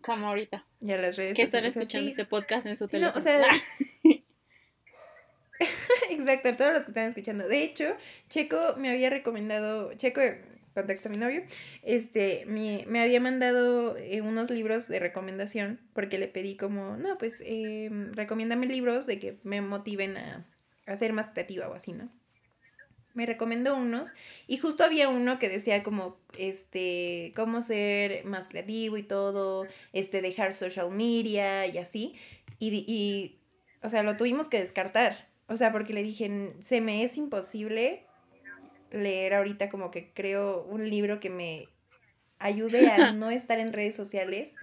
Como 0.00 0.26
ahorita. 0.28 0.64
Y 0.80 0.92
a 0.92 0.96
las 0.96 1.18
redes 1.18 1.36
Que 1.36 1.42
están 1.42 1.66
escuchando 1.66 2.08
ese 2.08 2.24
podcast 2.24 2.66
en 2.66 2.78
su 2.78 2.88
teléfono. 2.88 3.18
o 3.18 3.20
sea, 3.20 3.46
Exacto, 6.08 6.56
todos 6.56 6.72
los 6.72 6.84
que 6.84 6.92
están 6.92 7.08
escuchando. 7.10 7.46
De 7.46 7.62
hecho, 7.62 7.94
Checo 8.30 8.76
me 8.78 8.88
había 8.88 9.10
recomendado, 9.10 9.92
Checo 9.96 10.22
contexto 10.78 11.08
a 11.08 11.12
mi 11.12 11.18
novio, 11.18 11.42
este, 11.82 12.44
me, 12.46 12.84
me 12.86 13.00
había 13.00 13.20
mandado 13.20 13.96
eh, 13.96 14.20
unos 14.20 14.50
libros 14.50 14.88
de 14.88 15.00
recomendación 15.00 15.80
porque 15.92 16.18
le 16.18 16.28
pedí 16.28 16.56
como, 16.56 16.96
no, 16.96 17.18
pues 17.18 17.42
eh, 17.44 17.90
recomiéndame 18.12 18.66
libros 18.66 19.06
de 19.06 19.18
que 19.18 19.38
me 19.42 19.60
motiven 19.60 20.16
a, 20.16 20.46
a 20.86 20.96
ser 20.96 21.12
más 21.12 21.28
creativa 21.30 21.68
o 21.68 21.74
así, 21.74 21.92
¿no? 21.92 22.10
me 23.18 23.26
recomendó 23.26 23.76
unos 23.76 24.12
y 24.46 24.58
justo 24.58 24.84
había 24.84 25.08
uno 25.08 25.40
que 25.40 25.48
decía 25.48 25.82
como 25.82 26.20
este 26.38 27.32
cómo 27.34 27.62
ser 27.62 28.24
más 28.24 28.46
creativo 28.46 28.96
y 28.96 29.02
todo 29.02 29.66
este 29.92 30.22
dejar 30.22 30.54
social 30.54 30.88
media 30.92 31.66
y 31.66 31.78
así 31.78 32.14
y, 32.60 32.68
y 32.86 33.40
o 33.82 33.88
sea 33.88 34.04
lo 34.04 34.16
tuvimos 34.16 34.48
que 34.48 34.60
descartar 34.60 35.28
o 35.48 35.56
sea 35.56 35.72
porque 35.72 35.94
le 35.94 36.04
dije 36.04 36.54
se 36.60 36.80
me 36.80 37.02
es 37.02 37.16
imposible 37.16 38.06
leer 38.90 39.34
ahorita 39.34 39.68
como 39.68 39.90
que 39.90 40.10
creo 40.12 40.64
un 40.64 40.88
libro 40.88 41.20
que 41.20 41.30
me 41.30 41.68
ayude 42.38 42.90
a 42.90 43.12
no 43.12 43.30
estar 43.30 43.58
en 43.58 43.72
redes 43.72 43.96
sociales. 43.96 44.54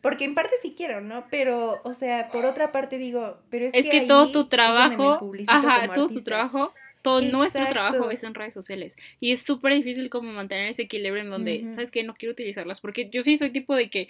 Porque 0.00 0.24
en 0.24 0.34
parte 0.34 0.56
sí 0.60 0.74
quiero, 0.76 1.00
¿no? 1.00 1.26
Pero, 1.30 1.80
o 1.84 1.92
sea, 1.92 2.28
por 2.30 2.44
otra 2.44 2.72
parte 2.72 2.98
digo, 2.98 3.38
pero 3.50 3.66
es, 3.66 3.74
es 3.74 3.88
que, 3.88 4.00
todo 4.02 4.32
tu 4.32 4.48
trabajo, 4.48 5.32
ajá, 5.46 5.94
todo 5.94 6.08
tu 6.08 6.24
trabajo, 6.24 6.74
todo 7.02 7.20
nuestro 7.20 7.66
trabajo 7.68 8.10
es 8.10 8.24
en 8.24 8.34
redes 8.34 8.52
sociales. 8.52 8.96
Y 9.20 9.30
es 9.30 9.42
súper 9.42 9.74
difícil 9.74 10.10
como 10.10 10.32
mantener 10.32 10.68
ese 10.68 10.82
equilibrio 10.82 11.22
en 11.22 11.30
donde, 11.30 11.66
¿sabes 11.74 11.92
qué? 11.92 12.02
No 12.02 12.14
quiero 12.14 12.32
utilizarlas. 12.32 12.80
Porque 12.80 13.10
yo 13.10 13.22
sí 13.22 13.36
soy 13.36 13.50
tipo 13.50 13.76
de 13.76 13.90
que 13.90 14.08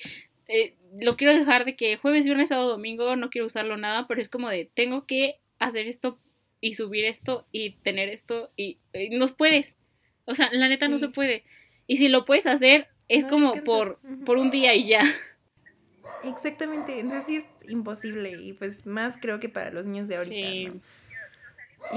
eh, 0.49 0.75
lo 0.99 1.17
quiero 1.17 1.35
dejar 1.35 1.67
de 1.67 1.77
que 1.77 1.97
jueves, 1.97 2.25
viernes, 2.25 2.49
sábado, 2.49 2.71
domingo, 2.71 3.17
no 3.17 3.31
quiero 3.31 3.47
usarlo 3.47 3.77
nada, 3.77 4.07
pero 4.09 4.21
es 4.21 4.29
como 4.29 4.49
de, 4.49 4.71
tengo 4.75 5.07
que 5.07 5.37
hacer 5.59 5.87
esto 5.87 6.19
y 6.63 6.75
subir 6.75 7.05
esto 7.05 7.45
y 7.53 7.73
tener 7.83 8.09
esto 8.09 8.51
y, 8.57 8.79
no 9.11 9.37
puedes. 9.37 9.75
O 10.25 10.35
sea, 10.35 10.49
la 10.53 10.69
neta 10.69 10.89
no 10.89 10.99
se 10.99 11.09
puede. 11.09 11.45
Y 11.87 11.99
si 11.99 12.09
lo 12.09 12.25
puedes 12.25 12.47
hacer, 12.47 12.89
es 13.09 13.25
No 13.25 13.31
como 13.31 13.65
por, 13.65 13.99
por 14.25 14.39
un 14.39 14.51
día 14.51 14.75
y 14.75 14.87
ya. 14.87 15.03
Exactamente, 16.25 17.01
entonces 17.01 17.27
sí 17.27 17.37
es 17.37 17.71
imposible 17.71 18.41
y 18.41 18.53
pues 18.53 18.87
más 18.87 19.19
creo 19.21 19.41
que 19.41 19.49
para 19.49 19.73
los 19.73 19.87
niños 19.87 20.07
de 20.07 20.17
ahorita. 20.17 20.35
Sí. 20.35 20.65
¿no? 20.67 20.81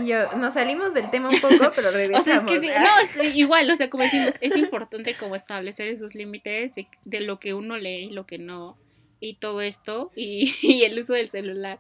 Y 0.01 0.08
yo, 0.08 0.36
nos 0.36 0.56
salimos 0.56 0.95
del 0.95 1.12
tema 1.12 1.30
un 1.30 1.39
poco, 1.39 1.71
pero 1.75 1.89
O 1.89 1.91
regresamos. 1.91 2.25
sea, 2.25 2.38
es 2.38 2.43
que 2.43 2.60
sí, 2.60 2.67
no, 2.67 3.21
es 3.23 3.36
igual, 3.36 3.69
o 3.69 3.75
sea, 3.75 3.91
como 3.91 4.04
decimos, 4.04 4.34
es 4.41 4.58
importante 4.58 5.13
como 5.13 5.36
establecer 5.36 5.89
esos 5.89 6.15
límites 6.15 6.73
de, 6.73 6.88
de 7.06 7.19
lo 7.19 7.39
que 7.39 7.54
uno 7.54 7.78
lee 7.78 8.06
y 8.06 8.10
lo 8.10 8.25
que 8.25 8.39
no, 8.39 8.78
y 9.19 9.36
todo 9.36 9.62
esto, 9.62 10.12
y, 10.15 10.56
y 10.63 10.84
el 10.86 10.97
uso 10.97 11.13
del 11.13 11.30
celular. 11.30 11.80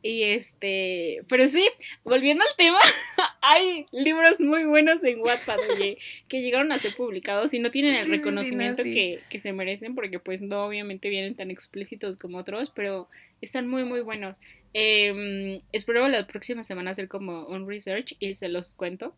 Y 0.00 0.22
este, 0.22 1.22
pero 1.28 1.48
sí, 1.48 1.66
volviendo 2.04 2.44
al 2.48 2.56
tema, 2.56 2.78
hay 3.40 3.86
libros 3.90 4.40
muy 4.40 4.64
buenos 4.64 5.02
en 5.02 5.20
Wattpad, 5.20 5.58
oye, 5.70 5.98
que 6.28 6.40
llegaron 6.40 6.70
a 6.70 6.78
ser 6.78 6.94
publicados 6.94 7.52
y 7.52 7.58
no 7.58 7.70
tienen 7.72 7.94
el 7.94 8.04
Sí, 8.04 8.04
sí, 8.04 8.10
sí, 8.10 8.16
no, 8.16 8.16
reconocimiento 8.16 8.84
que, 8.84 9.20
que 9.28 9.38
se 9.40 9.52
merecen 9.52 9.96
porque 9.96 10.20
pues 10.20 10.40
no 10.40 10.64
obviamente 10.64 11.08
vienen 11.08 11.34
tan 11.34 11.50
explícitos 11.50 12.16
como 12.16 12.38
otros, 12.38 12.70
pero 12.70 13.08
están 13.40 13.66
muy 13.66 13.84
muy 13.84 14.00
buenos. 14.00 14.40
Eh, 14.72 15.62
espero 15.72 16.06
la 16.08 16.26
próxima 16.26 16.62
semana 16.62 16.92
hacer 16.92 17.08
como 17.08 17.46
un 17.46 17.68
research 17.68 18.14
y 18.20 18.36
se 18.36 18.48
los 18.48 18.74
cuento, 18.74 19.16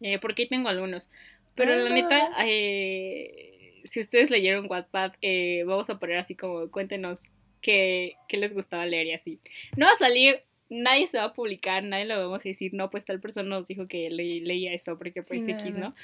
eh, 0.00 0.18
porque 0.20 0.42
ahí 0.42 0.48
tengo 0.48 0.68
algunos. 0.68 1.10
Pero 1.54 1.74
la 1.76 1.90
neta, 1.90 2.30
eh, 2.46 3.82
si 3.84 4.00
ustedes 4.00 4.30
leyeron 4.30 4.66
Wattpad, 4.70 5.12
eh, 5.20 5.64
vamos 5.66 5.90
a 5.90 5.98
poner 5.98 6.16
así 6.16 6.34
como, 6.34 6.70
cuéntenos 6.70 7.28
qué, 7.60 8.16
qué 8.28 8.36
les 8.36 8.52
gustaba 8.54 8.86
leer 8.86 9.06
y 9.06 9.12
así. 9.12 9.38
No 9.76 9.86
va 9.86 9.92
a 9.92 9.98
salir, 9.98 10.42
nadie 10.68 11.06
se 11.06 11.18
va 11.18 11.24
a 11.24 11.32
publicar, 11.34 11.82
nadie 11.84 12.04
lo 12.04 12.18
vamos 12.18 12.40
a 12.44 12.48
decir, 12.48 12.72
no, 12.74 12.90
pues 12.90 13.04
tal 13.04 13.20
persona 13.20 13.48
nos 13.48 13.66
dijo 13.68 13.86
que 13.88 14.08
le- 14.10 14.40
leía 14.40 14.72
esto 14.72 14.96
porque 14.98 15.22
pues 15.22 15.44
Sí, 15.44 15.50
X. 15.50 15.74
¿no? 15.74 15.94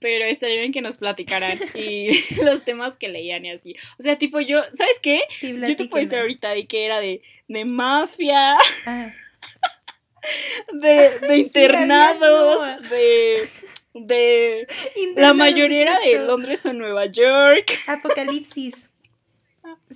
Pero 0.00 0.24
estaría 0.24 0.58
bien 0.60 0.72
que 0.72 0.82
nos 0.82 0.98
platicaran 0.98 1.58
y 1.74 2.08
los 2.44 2.64
temas 2.64 2.96
que 2.98 3.08
leían 3.08 3.44
y 3.46 3.50
así. 3.52 3.74
O 3.98 4.02
sea, 4.02 4.18
tipo 4.18 4.40
yo, 4.40 4.62
¿sabes 4.76 4.98
qué? 5.00 5.22
sí, 5.38 5.54
Yo 5.58 5.76
te 5.76 5.84
puedo 5.86 6.04
decir 6.04 6.18
ahorita 6.18 6.50
de 6.52 6.66
que 6.66 6.84
era 6.84 7.00
de, 7.00 7.22
de 7.48 7.64
mafia, 7.64 8.56
Ah, 8.86 9.10
de, 10.72 11.10
de 11.20 11.38
internados, 11.38 12.62
había, 12.62 12.88
de, 12.88 13.48
de... 13.94 14.66
La 15.16 15.32
mayoría 15.34 15.82
era 15.82 15.98
de. 16.00 16.18
Londres 16.26 16.64
o 16.66 16.72
Nueva 16.72 17.06
York. 17.06 17.72
Apocalipsis. 17.86 18.90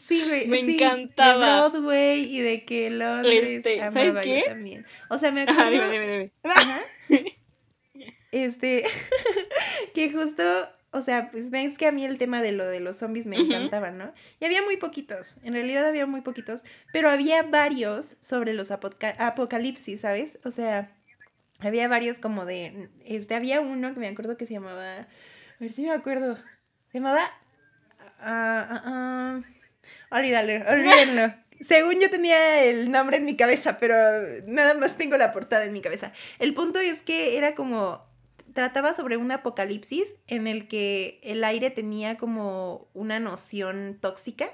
Sí, 0.06 0.24
güey. 0.26 0.46
Me 0.48 0.60
sí, 0.64 0.74
encantaba. 0.74 1.64
De 1.64 1.70
Broadway 1.78 2.20
y 2.36 2.40
de 2.40 2.64
que 2.64 2.90
Londres. 2.90 3.50
Este, 3.50 3.80
amaba 3.82 3.92
¿sabes 3.92 4.14
yo 4.14 4.20
qué? 4.22 4.44
también. 4.48 4.86
O 5.10 5.18
sea, 5.18 5.30
me 5.32 5.42
acuerdo. 5.48 5.60
Ajá, 5.62 5.70
dime, 5.70 5.90
dime, 5.90 6.06
dime. 6.08 6.32
Ajá. 6.44 6.80
Este, 8.30 8.84
que 9.94 10.12
justo, 10.12 10.42
o 10.90 11.02
sea, 11.02 11.30
pues 11.30 11.50
ves 11.50 11.78
que 11.78 11.86
a 11.86 11.92
mí 11.92 12.04
el 12.04 12.18
tema 12.18 12.42
de 12.42 12.52
lo 12.52 12.66
de 12.66 12.80
los 12.80 12.96
zombies 12.96 13.26
me 13.26 13.36
encantaba, 13.36 13.90
¿no? 13.90 14.12
Y 14.40 14.44
había 14.44 14.62
muy 14.62 14.76
poquitos, 14.76 15.38
en 15.44 15.54
realidad 15.54 15.86
había 15.86 16.06
muy 16.06 16.20
poquitos, 16.20 16.62
pero 16.92 17.08
había 17.08 17.42
varios 17.42 18.16
sobre 18.20 18.52
los 18.52 18.70
apoca- 18.70 19.16
apocalipsis, 19.18 20.02
¿sabes? 20.02 20.38
O 20.44 20.50
sea, 20.50 20.94
había 21.60 21.88
varios 21.88 22.18
como 22.18 22.44
de, 22.44 22.88
este, 23.04 23.34
había 23.34 23.60
uno 23.60 23.94
que 23.94 24.00
me 24.00 24.08
acuerdo 24.08 24.36
que 24.36 24.46
se 24.46 24.54
llamaba, 24.54 25.00
a 25.00 25.06
ver 25.58 25.70
si 25.72 25.82
me 25.82 25.90
acuerdo, 25.92 26.36
se 26.92 26.98
llamaba, 26.98 27.22
ah, 28.20 28.68
ah, 28.70 28.82
ah, 28.84 29.40
olvídalo, 30.10 30.52
olvídenlo. 30.70 31.34
Según 31.60 32.00
yo 32.00 32.08
tenía 32.08 32.62
el 32.64 32.90
nombre 32.90 33.16
en 33.16 33.24
mi 33.24 33.36
cabeza, 33.36 33.78
pero 33.80 33.96
nada 34.46 34.74
más 34.74 34.96
tengo 34.96 35.16
la 35.16 35.32
portada 35.32 35.64
en 35.64 35.72
mi 35.72 35.80
cabeza. 35.80 36.12
El 36.38 36.54
punto 36.54 36.78
es 36.78 37.00
que 37.00 37.36
era 37.36 37.54
como 37.54 38.06
trataba 38.54 38.94
sobre 38.94 39.16
un 39.16 39.30
apocalipsis 39.30 40.14
en 40.26 40.46
el 40.46 40.68
que 40.68 41.20
el 41.22 41.44
aire 41.44 41.70
tenía 41.70 42.16
como 42.16 42.88
una 42.94 43.20
noción 43.20 43.98
tóxica 44.00 44.50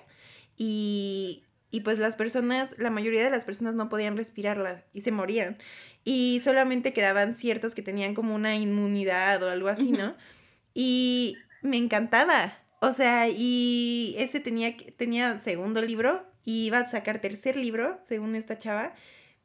y, 0.57 1.44
y 1.70 1.81
pues 1.81 1.99
las 1.99 2.16
personas, 2.16 2.75
la 2.79 2.90
mayoría 2.90 3.25
de 3.25 3.31
las 3.31 3.44
personas 3.44 3.75
no 3.75 3.88
podían 3.88 4.16
respirarla 4.16 4.85
y 4.92 5.01
se 5.01 5.11
morían. 5.11 5.59
Y 6.05 6.40
solamente 6.44 6.92
quedaban 6.92 7.33
ciertos 7.33 7.75
que 7.75 7.83
tenían 7.83 8.14
como 8.14 8.35
una 8.35 8.57
inmunidad 8.57 9.42
o 9.42 9.51
algo 9.51 9.68
así, 9.68 9.90
¿no? 9.90 10.14
Y 10.75 11.38
me 11.62 11.79
encantaba. 11.79 12.59
O 12.88 12.92
sea, 12.92 13.29
y 13.29 14.14
ese 14.18 14.40
tenía, 14.40 14.75
tenía 14.97 15.38
segundo 15.38 15.81
libro 15.83 16.25
y 16.44 16.66
iba 16.66 16.79
a 16.79 16.87
sacar 16.87 17.20
tercer 17.20 17.57
libro, 17.57 17.99
según 18.07 18.35
esta 18.35 18.59
chava, 18.59 18.94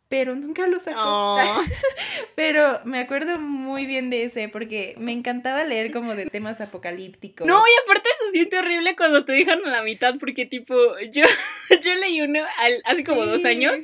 pero 0.10 0.36
nunca 0.36 0.66
lo 0.68 0.80
sacó. 0.80 1.00
Oh. 1.02 1.62
Pero 2.36 2.80
me 2.86 3.00
acuerdo 3.00 3.40
muy 3.40 3.86
bien 3.86 4.10
de 4.10 4.24
ese 4.24 4.50
porque 4.50 4.96
me 4.98 5.12
encantaba 5.12 5.64
leer 5.66 5.92
como 5.92 6.16
de 6.16 6.26
temas 6.26 6.62
apocalípticos. 6.62 7.46
No, 7.46 7.58
y 7.60 7.84
aparte 7.84 8.10
se 8.26 8.32
siente 8.32 8.58
horrible 8.58 8.96
cuando 8.96 9.24
te 9.26 9.34
dejan 9.34 9.64
a 9.66 9.70
la 9.70 9.84
mitad 9.84 10.16
porque 10.20 10.46
tipo, 10.46 10.74
yo, 11.12 11.24
yo 11.84 11.96
leí 11.96 12.22
uno 12.22 12.40
al- 12.58 12.82
hace 12.86 13.04
como 13.04 13.26
dos 13.26 13.46
años 13.46 13.80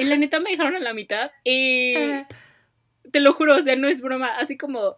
y 0.00 0.04
la 0.04 0.16
neta 0.16 0.40
me 0.40 0.50
dejaron 0.50 0.74
a 0.74 0.80
la 0.80 0.94
mitad 0.94 1.30
y 1.44 1.94
te 3.12 3.20
lo 3.20 3.32
juro, 3.34 3.54
o 3.56 3.62
sea, 3.62 3.76
no 3.76 3.88
es 3.88 4.00
broma, 4.00 4.28
así 4.38 4.56
como 4.56 4.96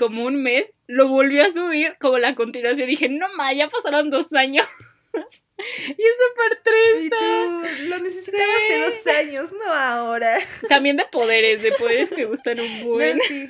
como 0.00 0.24
un 0.24 0.42
mes, 0.42 0.72
lo 0.86 1.08
volvió 1.08 1.44
a 1.44 1.50
subir 1.50 1.94
como 2.00 2.18
la 2.18 2.34
continuación. 2.34 2.88
Dije, 2.88 3.10
no 3.10 3.26
ma, 3.36 3.52
ya 3.52 3.68
pasaron 3.68 4.08
dos 4.10 4.32
años. 4.32 4.66
y 5.14 5.92
es 5.92 6.14
súper 6.28 6.62
triste. 6.62 7.16
tú 7.16 7.88
lo 7.88 7.98
necesitabas 7.98 8.46
Sí. 8.66 8.72
hace 8.72 8.78
dos 8.80 9.06
años, 9.14 9.52
no 9.52 9.72
ahora. 9.72 10.38
También 10.68 10.96
de 10.96 11.04
poderes, 11.04 11.62
de 11.62 11.72
poderes 11.72 12.10
me 12.16 12.24
gustan 12.24 12.58
un 12.60 12.84
buen. 12.84 13.18
No, 13.18 13.24
sí. 13.24 13.48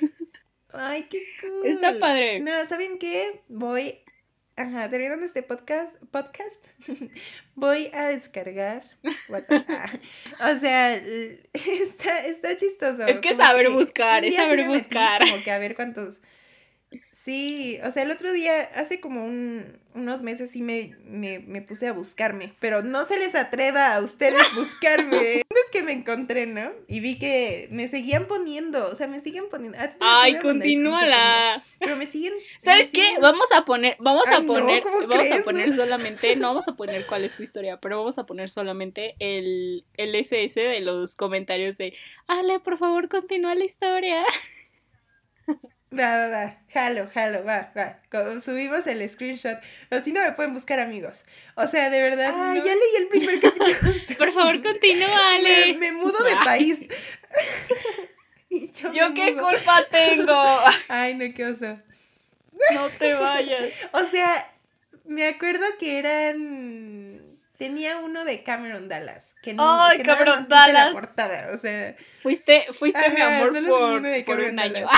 Ay, 0.72 1.06
qué 1.08 1.22
cool. 1.40 1.66
Está 1.66 1.98
padre. 1.98 2.40
No, 2.40 2.66
¿saben 2.66 2.98
qué? 2.98 3.42
Voy. 3.48 4.00
Ajá, 4.56 4.90
terminando 4.90 5.24
este 5.24 5.42
podcast, 5.42 5.96
podcast, 6.10 6.62
voy 7.54 7.90
a 7.94 8.08
descargar. 8.08 8.82
ah, 9.48 10.54
o 10.54 10.58
sea, 10.58 10.96
está, 10.96 12.26
está 12.26 12.56
chistoso. 12.58 13.06
Es 13.06 13.20
que 13.20 13.34
saber 13.36 13.70
buscar, 13.70 14.22
un 14.22 14.28
es 14.28 14.34
saber 14.34 14.66
buscar. 14.66 15.22
Como 15.22 15.42
que 15.42 15.50
a 15.50 15.58
ver 15.58 15.74
cuántos. 15.74 16.20
Sí, 17.24 17.78
o 17.84 17.90
sea, 17.90 18.04
el 18.04 18.10
otro 18.10 18.32
día, 18.32 18.62
hace 18.74 18.98
como 18.98 19.22
un- 19.24 19.78
unos 19.94 20.22
meses 20.22 20.50
sí 20.52 20.62
me, 20.62 20.96
me, 21.04 21.40
me 21.40 21.60
puse 21.60 21.86
a 21.86 21.92
buscarme, 21.92 22.52
pero 22.60 22.82
no 22.82 23.04
se 23.04 23.18
les 23.18 23.34
atreva 23.34 23.94
a 23.94 24.00
ustedes 24.00 24.38
buscarme. 24.54 25.40
es 25.40 25.70
que 25.70 25.82
me 25.82 25.92
encontré, 25.92 26.46
¿no? 26.46 26.72
Y 26.88 27.00
vi 27.00 27.18
que 27.18 27.68
me 27.72 27.88
seguían 27.88 28.26
poniendo, 28.26 28.88
o 28.88 28.94
sea, 28.94 29.06
me 29.06 29.20
siguen 29.20 29.44
poniendo. 29.50 29.76
Ah, 29.78 29.90
Ay, 30.00 30.38
continúala. 30.38 31.62
Pero 31.78 31.96
me 31.96 32.06
siguen. 32.06 32.32
¿Sabes 32.64 32.86
me 32.86 32.92
qué? 32.92 33.14
Vamos 33.20 33.52
a 33.52 33.66
poner, 33.66 33.96
vamos 33.98 34.26
a 34.28 34.36
Ay, 34.38 34.46
poner, 34.46 34.82
¿cómo 34.82 35.06
vamos 35.06 35.30
a 35.30 35.42
poner 35.44 35.74
solamente, 35.74 36.36
no 36.36 36.48
vamos 36.48 36.68
a 36.68 36.76
poner 36.76 37.04
cuál 37.04 37.24
es 37.24 37.34
tu 37.36 37.42
historia, 37.42 37.78
pero 37.80 37.98
vamos 37.98 38.16
a 38.18 38.24
poner 38.24 38.48
solamente 38.48 39.14
el, 39.18 39.84
el 39.98 40.14
SS 40.14 40.58
de 40.58 40.80
los 40.80 41.16
comentarios 41.16 41.76
de, 41.76 41.92
Ale, 42.28 42.60
por 42.60 42.78
favor, 42.78 43.10
continúa 43.10 43.54
la 43.54 43.64
historia. 43.64 44.24
Va, 45.92 46.16
va, 46.16 46.28
va. 46.28 46.56
Jalo, 46.72 47.08
jalo, 47.12 47.44
va, 47.44 47.72
va. 47.76 48.40
Subimos 48.40 48.86
el 48.86 49.08
screenshot. 49.10 49.58
Así 49.90 50.12
no 50.12 50.20
me 50.20 50.32
pueden 50.32 50.54
buscar 50.54 50.78
amigos. 50.78 51.24
O 51.56 51.66
sea, 51.66 51.90
de 51.90 52.00
verdad. 52.00 52.32
Ay, 52.32 52.58
no. 52.60 52.64
ya 52.64 52.74
leí 52.74 52.96
el 52.98 53.08
primer 53.08 53.40
capítulo. 53.40 53.74
Por 54.18 54.32
favor, 54.32 54.62
continúa, 54.62 55.38
me, 55.42 55.54
Ale. 55.54 55.78
me 55.78 55.92
mudo 55.92 56.22
de 56.22 56.34
país. 56.44 56.80
Y 58.52 58.68
yo 58.72 59.14
qué 59.14 59.32
mudo. 59.32 59.44
culpa 59.48 59.84
tengo. 59.90 60.58
Ay, 60.88 61.14
no, 61.14 61.32
qué 61.32 61.46
oso. 61.46 61.78
No 62.74 62.88
te 62.98 63.14
vayas. 63.14 63.70
O 63.92 64.04
sea, 64.06 64.52
me 65.04 65.28
acuerdo 65.28 65.64
que 65.78 65.98
eran. 65.98 67.20
Tenía 67.58 67.98
uno 67.98 68.24
de 68.24 68.42
Cameron 68.42 68.88
Dallas. 68.88 69.36
Que 69.42 69.54
no, 69.54 69.82
Ay, 69.84 69.98
que 69.98 70.04
nada 70.04 70.18
Cameron 70.18 70.38
más 70.40 70.48
la 70.48 70.56
Dallas. 70.66 70.92
portada. 70.92 71.54
O 71.54 71.58
sea, 71.58 71.94
Fuiste, 72.22 72.66
fuiste 72.76 72.98
Ajá, 72.98 73.10
mi 73.10 73.20
amor 73.20 73.52
por, 74.24 74.40
un 74.40 74.58
año. 74.58 74.88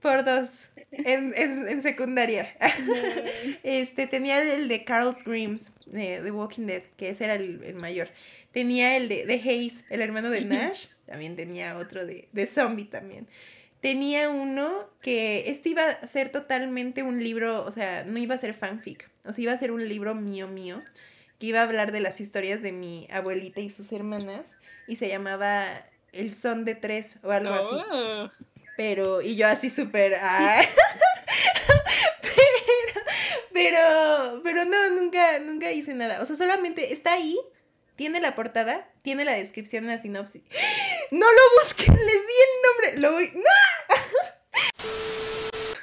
Por 0.00 0.24
dos. 0.24 0.48
En, 0.90 1.32
en, 1.36 1.68
en 1.68 1.82
secundaria. 1.82 2.54
Este, 3.62 4.06
tenía 4.06 4.42
el 4.42 4.68
de 4.68 4.84
Carl 4.84 5.14
Screams 5.14 5.72
de 5.86 6.20
The 6.22 6.30
Walking 6.30 6.66
Dead, 6.66 6.82
que 6.96 7.10
ese 7.10 7.24
era 7.24 7.34
el, 7.34 7.62
el 7.62 7.74
mayor. 7.74 8.08
Tenía 8.52 8.96
el 8.96 9.08
de, 9.08 9.24
de 9.24 9.34
Hayes, 9.34 9.84
el 9.88 10.02
hermano 10.02 10.30
de 10.30 10.42
Nash. 10.42 10.86
También 11.06 11.36
tenía 11.36 11.78
otro 11.78 12.04
de, 12.04 12.28
de 12.32 12.46
Zombie 12.46 12.84
también. 12.84 13.26
Tenía 13.80 14.28
uno 14.28 14.88
que 15.00 15.50
este 15.50 15.70
iba 15.70 15.88
a 15.88 16.06
ser 16.06 16.30
totalmente 16.30 17.02
un 17.02 17.22
libro, 17.22 17.64
o 17.64 17.70
sea, 17.70 18.04
no 18.04 18.18
iba 18.18 18.34
a 18.34 18.38
ser 18.38 18.54
fanfic. 18.54 19.10
O 19.24 19.32
sea, 19.32 19.42
iba 19.42 19.52
a 19.52 19.56
ser 19.56 19.72
un 19.72 19.88
libro 19.88 20.14
mío, 20.14 20.46
mío, 20.48 20.82
que 21.38 21.46
iba 21.46 21.60
a 21.60 21.64
hablar 21.64 21.90
de 21.90 22.00
las 22.00 22.20
historias 22.20 22.62
de 22.62 22.72
mi 22.72 23.08
abuelita 23.10 23.60
y 23.60 23.70
sus 23.70 23.92
hermanas. 23.92 24.56
Y 24.86 24.96
se 24.96 25.08
llamaba 25.08 25.66
El 26.12 26.32
Son 26.32 26.64
de 26.64 26.74
Tres 26.74 27.20
o 27.22 27.30
algo 27.30 27.54
así. 27.54 27.76
Pero, 28.76 29.22
y 29.22 29.36
yo 29.36 29.46
así 29.48 29.70
súper. 29.70 30.12
pero, 32.22 32.32
pero, 33.52 34.40
pero 34.42 34.64
no, 34.64 34.90
nunca, 34.90 35.38
nunca 35.38 35.72
hice 35.72 35.94
nada. 35.94 36.22
O 36.22 36.26
sea, 36.26 36.36
solamente 36.36 36.92
está 36.92 37.12
ahí, 37.14 37.38
tiene 37.96 38.20
la 38.20 38.34
portada, 38.34 38.88
tiene 39.02 39.24
la 39.24 39.32
descripción, 39.32 39.86
la 39.86 39.98
sinopsis. 39.98 40.42
¡No 41.10 41.26
lo 41.26 41.42
busquen! 41.62 41.94
¡Les 41.94 42.06
di 42.06 42.12
el 42.12 42.62
nombre! 42.66 43.00
Lo 43.00 43.12
voy. 43.12 43.30
¡No! 43.34 43.42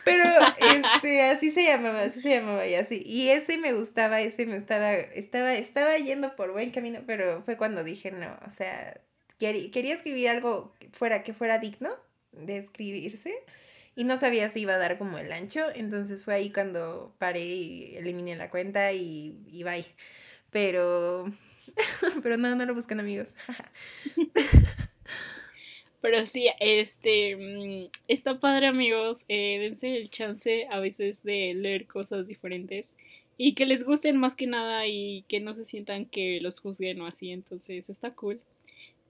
Pero 0.04 0.24
este, 0.58 1.22
así 1.22 1.52
se 1.52 1.64
llamaba, 1.64 2.02
así 2.02 2.22
se 2.22 2.30
llamaba 2.30 2.66
y 2.66 2.74
así. 2.74 3.04
Y 3.06 3.30
ese 3.30 3.58
me 3.60 3.74
gustaba, 3.74 4.22
ese 4.22 4.48
me 4.48 4.58
estaba, 4.58 4.94
estaba, 4.94 5.54
estaba 5.54 5.98
yendo 5.98 6.36
por 6.36 6.52
buen 6.52 6.72
camino, 6.72 7.02
pero 7.06 7.44
fue 7.44 7.58
cuando 7.58 7.84
dije 7.84 8.10
no, 8.10 8.36
o 8.48 8.50
sea, 8.50 9.00
quería 9.38 9.94
escribir 9.94 10.30
algo 10.30 10.74
fuera, 10.94 11.22
que 11.22 11.34
fuera 11.34 11.60
digno 11.60 11.92
de 12.32 12.58
escribirse 12.58 13.34
y 13.96 14.04
no 14.06 14.18
sabía 14.18 14.50
si 14.50 14.62
iba 14.62 14.76
a 14.76 14.78
dar 14.78 14.98
como 14.98 15.18
el 15.18 15.32
ancho, 15.32 15.62
entonces 15.76 16.24
fue 16.24 16.36
ahí 16.36 16.52
cuando 16.52 17.14
paré 17.20 17.46
y 17.46 17.96
eliminé 17.98 18.36
la 18.36 18.50
cuenta 18.50 18.94
y, 18.94 19.38
y 19.52 19.64
bye. 19.64 19.86
Pero, 20.52 21.26
pero 22.24 22.38
no, 22.38 22.56
no 22.56 22.66
lo 22.66 22.74
buscan 22.76 23.00
amigos. 23.00 23.36
Pero 26.02 26.26
sí, 26.26 26.48
este, 26.60 27.36
mm, 27.36 27.92
está 28.08 28.40
padre 28.40 28.68
amigos, 28.68 29.20
eh, 29.28 29.60
dense 29.60 29.98
el 29.98 30.10
chance 30.10 30.66
a 30.70 30.80
veces 30.80 31.24
de 31.24 31.54
leer 31.54 31.88
cosas 31.88 32.28
diferentes 32.28 32.94
y 33.38 33.54
que 33.54 33.66
les 33.66 33.84
gusten 33.84 34.18
más 34.18 34.36
que 34.36 34.48
nada 34.48 34.88
y 34.88 35.24
que 35.28 35.40
no 35.40 35.54
se 35.54 35.66
sientan 35.66 36.06
que 36.06 36.40
los 36.42 36.60
juzguen 36.60 37.02
o 37.02 37.08
así, 37.08 37.32
entonces 37.32 37.90
está 37.90 38.12
cool. 38.16 38.42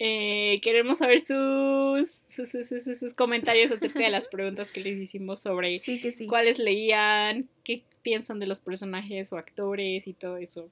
Eh, 0.01 0.61
queremos 0.63 0.99
saber 0.99 1.19
sus 1.19 2.09
sus, 2.29 2.49
sus, 2.97 3.13
comentarios 3.13 3.69
acerca 3.69 3.99
de 3.99 4.09
las 4.09 4.29
preguntas 4.29 4.71
que 4.71 4.79
les 4.79 4.97
hicimos 4.97 5.41
sobre 5.41 5.81
cuáles 6.27 6.57
leían, 6.57 7.49
qué 7.65 7.83
piensan 8.01 8.39
de 8.39 8.47
los 8.47 8.61
personajes 8.61 9.33
o 9.33 9.37
actores 9.37 10.07
y 10.07 10.13
todo 10.13 10.37
eso. 10.37 10.69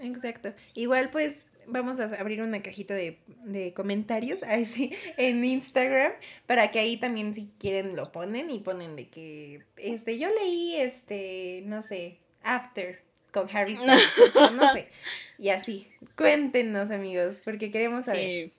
Exacto. 0.00 0.52
Igual 0.74 1.10
pues 1.10 1.48
vamos 1.68 2.00
a 2.00 2.04
abrir 2.20 2.42
una 2.42 2.60
cajita 2.60 2.94
de, 2.94 3.18
de 3.44 3.72
comentarios 3.72 4.42
ahí 4.42 4.64
sí, 4.66 4.92
en 5.16 5.44
Instagram 5.44 6.12
para 6.46 6.70
que 6.72 6.80
ahí 6.80 6.96
también 6.96 7.34
si 7.34 7.50
quieren 7.58 7.94
lo 7.94 8.10
ponen 8.12 8.50
y 8.50 8.58
ponen 8.58 8.96
de 8.96 9.08
que 9.08 9.62
este 9.76 10.18
yo 10.18 10.28
leí 10.28 10.76
este 10.76 11.62
no 11.66 11.82
sé 11.82 12.18
After 12.42 13.05
con 13.36 13.54
Harry 13.54 13.76
Styles, 13.76 14.34
no 14.52 14.72
sé. 14.72 14.88
Y 15.38 15.50
así, 15.50 15.86
cuéntenos 16.16 16.90
amigos, 16.90 17.42
porque 17.44 17.70
queremos 17.70 18.06
saber. 18.06 18.50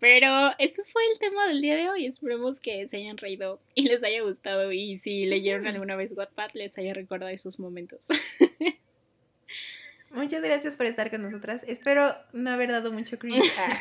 Pero 0.00 0.50
eso 0.58 0.82
fue 0.92 1.02
el 1.12 1.18
tema 1.20 1.46
del 1.46 1.62
día 1.62 1.76
de 1.76 1.88
hoy. 1.88 2.06
Esperemos 2.06 2.60
que 2.60 2.86
se 2.88 2.96
hayan 2.96 3.16
reído 3.16 3.60
y 3.74 3.88
les 3.88 4.02
haya 4.02 4.22
gustado. 4.22 4.72
Y 4.72 4.98
si 4.98 5.24
leyeron 5.24 5.68
alguna 5.68 5.94
vez 5.94 6.10
Wattpad, 6.12 6.50
les 6.54 6.76
haya 6.76 6.92
recordado 6.92 7.30
esos 7.30 7.60
momentos. 7.60 8.08
Muchas 10.10 10.42
gracias 10.42 10.74
por 10.74 10.86
estar 10.86 11.10
con 11.10 11.22
nosotras. 11.22 11.64
Espero 11.66 12.16
no 12.32 12.50
haber 12.50 12.72
dado 12.72 12.92
mucho 12.92 13.18
cringe. 13.18 13.50
Ah, 13.56 13.78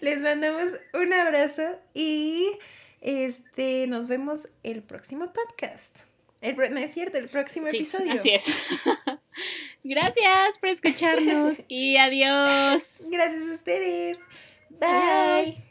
les 0.00 0.20
mandamos 0.20 0.72
un 0.94 1.12
abrazo 1.12 1.78
y 1.92 2.58
este 3.02 3.86
nos 3.86 4.08
vemos 4.08 4.48
el 4.62 4.82
próximo 4.82 5.32
podcast. 5.32 5.98
El, 6.40 6.56
no 6.56 6.80
es 6.80 6.92
cierto, 6.92 7.18
el 7.18 7.28
próximo 7.28 7.68
episodio. 7.68 8.14
Así 8.14 8.30
es. 8.30 8.44
Gracias 9.84 10.58
por 10.58 10.68
escucharnos 10.68 11.62
y 11.68 11.96
adiós. 11.96 13.02
Gracias 13.06 13.42
a 13.50 13.54
ustedes. 13.54 14.18
Bye. 14.70 15.65